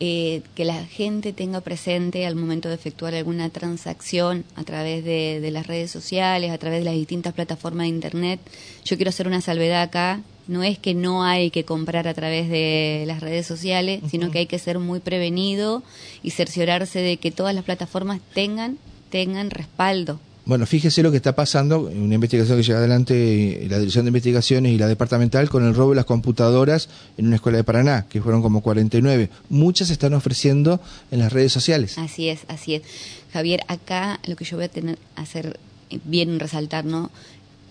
eh, 0.00 0.42
que 0.56 0.64
la 0.64 0.84
gente 0.84 1.32
tenga 1.32 1.60
presente 1.60 2.26
al 2.26 2.34
momento 2.34 2.68
de 2.68 2.74
efectuar 2.74 3.14
alguna 3.14 3.50
transacción 3.50 4.44
a 4.56 4.64
través 4.64 5.04
de, 5.04 5.38
de 5.40 5.50
las 5.52 5.68
redes 5.68 5.92
sociales, 5.92 6.50
a 6.50 6.58
través 6.58 6.80
de 6.80 6.86
las 6.86 6.94
distintas 6.94 7.34
plataformas 7.34 7.84
de 7.84 7.90
Internet. 7.90 8.40
Yo 8.84 8.96
quiero 8.96 9.10
hacer 9.10 9.28
una 9.28 9.40
salvedad 9.40 9.82
acá. 9.82 10.22
No 10.48 10.62
es 10.62 10.78
que 10.78 10.94
no 10.94 11.22
hay 11.22 11.50
que 11.50 11.64
comprar 11.64 12.08
a 12.08 12.14
través 12.14 12.48
de 12.48 13.04
las 13.06 13.20
redes 13.20 13.46
sociales, 13.46 14.00
sino 14.10 14.30
que 14.30 14.38
hay 14.38 14.46
que 14.46 14.58
ser 14.58 14.78
muy 14.78 14.98
prevenido 14.98 15.82
y 16.22 16.30
cerciorarse 16.30 17.00
de 17.00 17.18
que 17.18 17.30
todas 17.30 17.54
las 17.54 17.64
plataformas 17.64 18.20
tengan, 18.34 18.78
tengan 19.10 19.50
respaldo. 19.50 20.18
Bueno, 20.48 20.64
fíjese 20.64 21.02
lo 21.02 21.10
que 21.10 21.18
está 21.18 21.34
pasando, 21.34 21.80
una 21.80 22.14
investigación 22.14 22.56
que 22.56 22.62
lleva 22.62 22.78
adelante 22.78 23.66
eh, 23.66 23.68
la 23.68 23.78
Dirección 23.78 24.06
de 24.06 24.08
Investigaciones 24.08 24.72
y 24.72 24.78
la 24.78 24.86
Departamental 24.86 25.50
con 25.50 25.62
el 25.66 25.74
robo 25.74 25.90
de 25.90 25.96
las 25.96 26.06
computadoras 26.06 26.88
en 27.18 27.26
una 27.26 27.36
escuela 27.36 27.58
de 27.58 27.64
Paraná, 27.64 28.06
que 28.08 28.22
fueron 28.22 28.40
como 28.40 28.62
49. 28.62 29.28
Muchas 29.50 29.88
se 29.88 29.92
están 29.92 30.14
ofreciendo 30.14 30.80
en 31.10 31.18
las 31.18 31.34
redes 31.34 31.52
sociales. 31.52 31.98
Así 31.98 32.30
es, 32.30 32.46
así 32.48 32.76
es. 32.76 32.82
Javier, 33.30 33.60
acá 33.68 34.20
lo 34.26 34.36
que 34.36 34.46
yo 34.46 34.56
voy 34.56 34.64
a 34.64 34.68
tener 34.70 34.98
hacer 35.16 35.60
eh, 35.90 35.98
bien 36.04 36.40
resaltar, 36.40 36.86
¿no? 36.86 37.10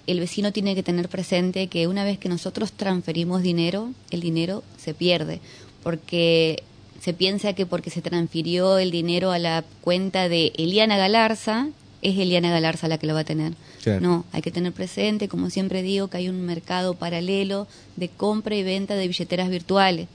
El 0.07 0.19
vecino 0.21 0.53
tiene 0.53 0.73
que 0.73 0.83
tener 0.83 1.09
presente 1.09 1.67
que 1.67 1.87
una 1.87 2.03
vez 2.03 2.17
que 2.17 2.29
nosotros 2.29 2.71
transferimos 2.71 3.41
dinero, 3.41 3.91
el 4.09 4.21
dinero 4.21 4.63
se 4.77 4.93
pierde, 4.93 5.41
porque 5.83 6.63
se 7.01 7.13
piensa 7.13 7.53
que 7.53 7.65
porque 7.65 7.89
se 7.89 8.01
transfirió 8.01 8.77
el 8.77 8.91
dinero 8.91 9.31
a 9.31 9.39
la 9.39 9.63
cuenta 9.81 10.29
de 10.29 10.53
Eliana 10.57 10.97
Galarza, 10.97 11.67
es 12.01 12.17
Eliana 12.17 12.51
Galarza 12.51 12.87
la 12.87 12.97
que 12.97 13.07
lo 13.07 13.13
va 13.13 13.21
a 13.21 13.25
tener. 13.25 13.53
Claro. 13.83 14.01
No, 14.01 14.25
hay 14.31 14.41
que 14.41 14.51
tener 14.51 14.73
presente, 14.73 15.27
como 15.27 15.49
siempre 15.49 15.81
digo, 15.81 16.07
que 16.07 16.17
hay 16.17 16.29
un 16.29 16.41
mercado 16.45 16.95
paralelo 16.95 17.67
de 17.95 18.09
compra 18.09 18.55
y 18.55 18.63
venta 18.63 18.95
de 18.95 19.07
billeteras 19.07 19.49
virtuales. 19.49 20.07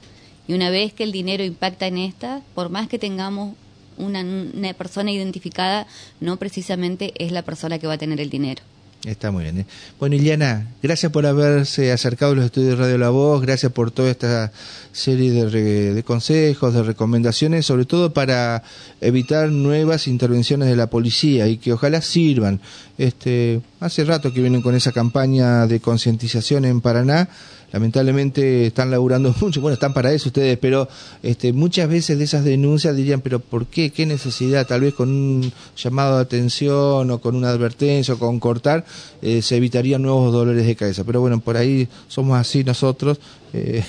Y 0.47 0.53
una 0.53 0.69
vez 0.69 0.93
que 0.93 1.03
el 1.03 1.11
dinero 1.11 1.43
impacta 1.43 1.87
en 1.87 1.97
esta, 1.97 2.41
por 2.53 2.69
más 2.69 2.87
que 2.87 2.99
tengamos 2.99 3.55
una, 3.97 4.21
una 4.21 4.73
persona 4.73 5.11
identificada, 5.11 5.87
no 6.19 6.37
precisamente 6.37 7.13
es 7.17 7.31
la 7.31 7.43
persona 7.43 7.79
que 7.79 7.87
va 7.87 7.93
a 7.93 7.97
tener 7.97 8.19
el 8.19 8.29
dinero. 8.29 8.61
Está 9.05 9.31
muy 9.31 9.43
bien. 9.43 9.59
¿eh? 9.59 9.65
Bueno, 9.99 10.15
Iliana, 10.15 10.67
gracias 10.81 11.11
por 11.11 11.25
haberse 11.25 11.91
acercado 11.91 12.31
a 12.31 12.35
los 12.35 12.45
estudios 12.45 12.77
de 12.77 12.83
Radio 12.83 12.97
La 12.97 13.09
Voz, 13.09 13.41
gracias 13.41 13.71
por 13.71 13.91
toda 13.91 14.09
esta 14.09 14.53
serie 14.93 15.31
de, 15.31 15.49
re- 15.49 15.93
de 15.93 16.03
consejos, 16.03 16.73
de 16.73 16.83
recomendaciones, 16.83 17.65
sobre 17.65 17.83
todo 17.85 18.13
para 18.13 18.63
evitar 19.01 19.49
nuevas 19.51 20.07
intervenciones 20.07 20.69
de 20.69 20.75
la 20.77 20.87
policía 20.89 21.47
y 21.49 21.57
que 21.57 21.73
ojalá 21.73 22.01
sirvan. 22.01 22.61
Este, 22.97 23.59
hace 23.81 24.05
rato 24.05 24.31
que 24.31 24.39
vienen 24.41 24.61
con 24.61 24.75
esa 24.75 24.91
campaña 24.93 25.67
de 25.67 25.79
concientización 25.81 26.63
en 26.63 26.79
Paraná. 26.79 27.27
Lamentablemente 27.73 28.67
están 28.67 28.91
laburando 28.91 29.33
mucho, 29.41 29.59
bueno, 29.59 29.73
están 29.73 29.95
para 29.95 30.13
eso 30.13 30.29
ustedes, 30.29 30.59
pero 30.59 30.87
este, 31.23 31.53
muchas 31.53 31.89
veces 31.89 32.19
de 32.19 32.23
esas 32.25 32.43
denuncias 32.45 32.95
dirían, 32.95 33.21
pero 33.21 33.39
¿por 33.39 33.65
qué? 33.65 33.89
¿Qué 33.89 34.05
necesidad? 34.05 34.67
Tal 34.67 34.81
vez 34.81 34.93
con 34.93 35.09
un 35.09 35.51
llamado 35.75 36.17
de 36.17 36.21
atención 36.21 37.09
o 37.09 37.19
con 37.19 37.35
una 37.35 37.49
advertencia 37.49 38.13
o 38.13 38.19
con 38.19 38.39
cortar 38.39 38.85
eh, 39.23 39.41
se 39.41 39.57
evitarían 39.57 40.03
nuevos 40.03 40.31
dolores 40.31 40.67
de 40.67 40.75
cabeza. 40.75 41.03
Pero 41.03 41.19
bueno, 41.21 41.39
por 41.39 41.57
ahí 41.57 41.87
somos 42.07 42.37
así 42.39 42.63
nosotros, 42.63 43.19
eh, 43.55 43.83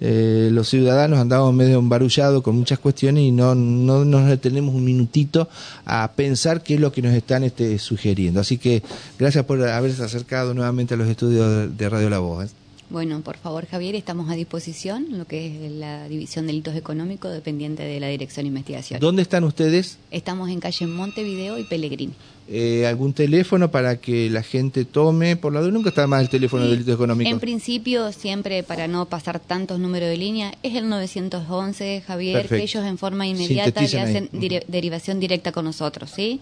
eh, 0.00 0.50
los 0.52 0.68
ciudadanos 0.68 1.18
andamos 1.18 1.54
medio 1.54 1.78
embarullados 1.78 2.42
con 2.42 2.56
muchas 2.56 2.78
cuestiones 2.78 3.24
y 3.24 3.32
no, 3.32 3.54
no 3.54 4.04
nos 4.04 4.28
detenemos 4.28 4.74
un 4.74 4.84
minutito 4.84 5.48
a 5.84 6.12
pensar 6.12 6.62
qué 6.62 6.74
es 6.74 6.80
lo 6.80 6.92
que 6.92 7.02
nos 7.02 7.14
están 7.14 7.42
este, 7.44 7.78
sugiriendo. 7.78 8.40
Así 8.40 8.58
que 8.58 8.82
gracias 9.18 9.44
por 9.44 9.62
haberse 9.66 10.02
acercado 10.02 10.54
nuevamente 10.54 10.94
a 10.94 10.96
los 10.96 11.08
estudios 11.08 11.48
de, 11.48 11.68
de 11.68 11.88
Radio 11.88 12.10
La 12.10 12.18
Voz. 12.18 12.65
Bueno, 12.88 13.20
por 13.22 13.36
favor, 13.36 13.66
Javier, 13.66 13.96
estamos 13.96 14.30
a 14.30 14.34
disposición, 14.34 15.06
lo 15.10 15.24
que 15.26 15.66
es 15.66 15.72
la 15.72 16.08
División 16.08 16.46
de 16.46 16.52
Delitos 16.52 16.76
Económicos, 16.76 17.32
dependiente 17.32 17.82
de 17.82 17.98
la 17.98 18.06
Dirección 18.08 18.44
de 18.44 18.48
Investigación. 18.48 19.00
¿Dónde 19.00 19.22
están 19.22 19.42
ustedes? 19.42 19.98
Estamos 20.12 20.48
en 20.50 20.60
calle 20.60 20.86
Montevideo 20.86 21.58
y 21.58 21.64
Pellegrini. 21.64 22.12
Eh, 22.48 22.86
¿Algún 22.86 23.12
teléfono 23.12 23.72
para 23.72 23.96
que 24.00 24.30
la 24.30 24.44
gente 24.44 24.84
tome? 24.84 25.34
Por 25.34 25.52
la 25.52 25.60
duda, 25.62 25.72
nunca 25.72 25.88
está 25.88 26.06
más 26.06 26.22
el 26.22 26.28
teléfono 26.28 26.62
de 26.62 26.68
Sí, 26.68 26.74
delitos 26.74 26.94
económicos. 26.94 27.32
En 27.32 27.40
principio, 27.40 28.12
siempre 28.12 28.62
para 28.62 28.86
no 28.86 29.06
pasar 29.06 29.40
tantos 29.40 29.80
números 29.80 30.08
de 30.08 30.16
línea, 30.16 30.54
es 30.62 30.76
el 30.76 30.88
911, 30.88 32.04
Javier, 32.06 32.34
Perfecto. 32.42 32.56
que 32.56 32.62
ellos 32.62 32.84
en 32.86 32.98
forma 32.98 33.26
inmediata 33.26 33.82
le 33.82 34.00
hacen 34.00 34.28
dire- 34.30 34.64
derivación 34.68 35.18
directa 35.18 35.50
con 35.50 35.64
nosotros, 35.64 36.12
¿sí? 36.14 36.40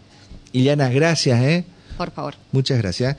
Iliana, 0.53 0.91
gracias, 0.91 1.43
¿eh? 1.43 1.65
Por 1.97 2.11
favor. 2.11 2.35
Muchas 2.53 2.77
gracias. 2.79 3.17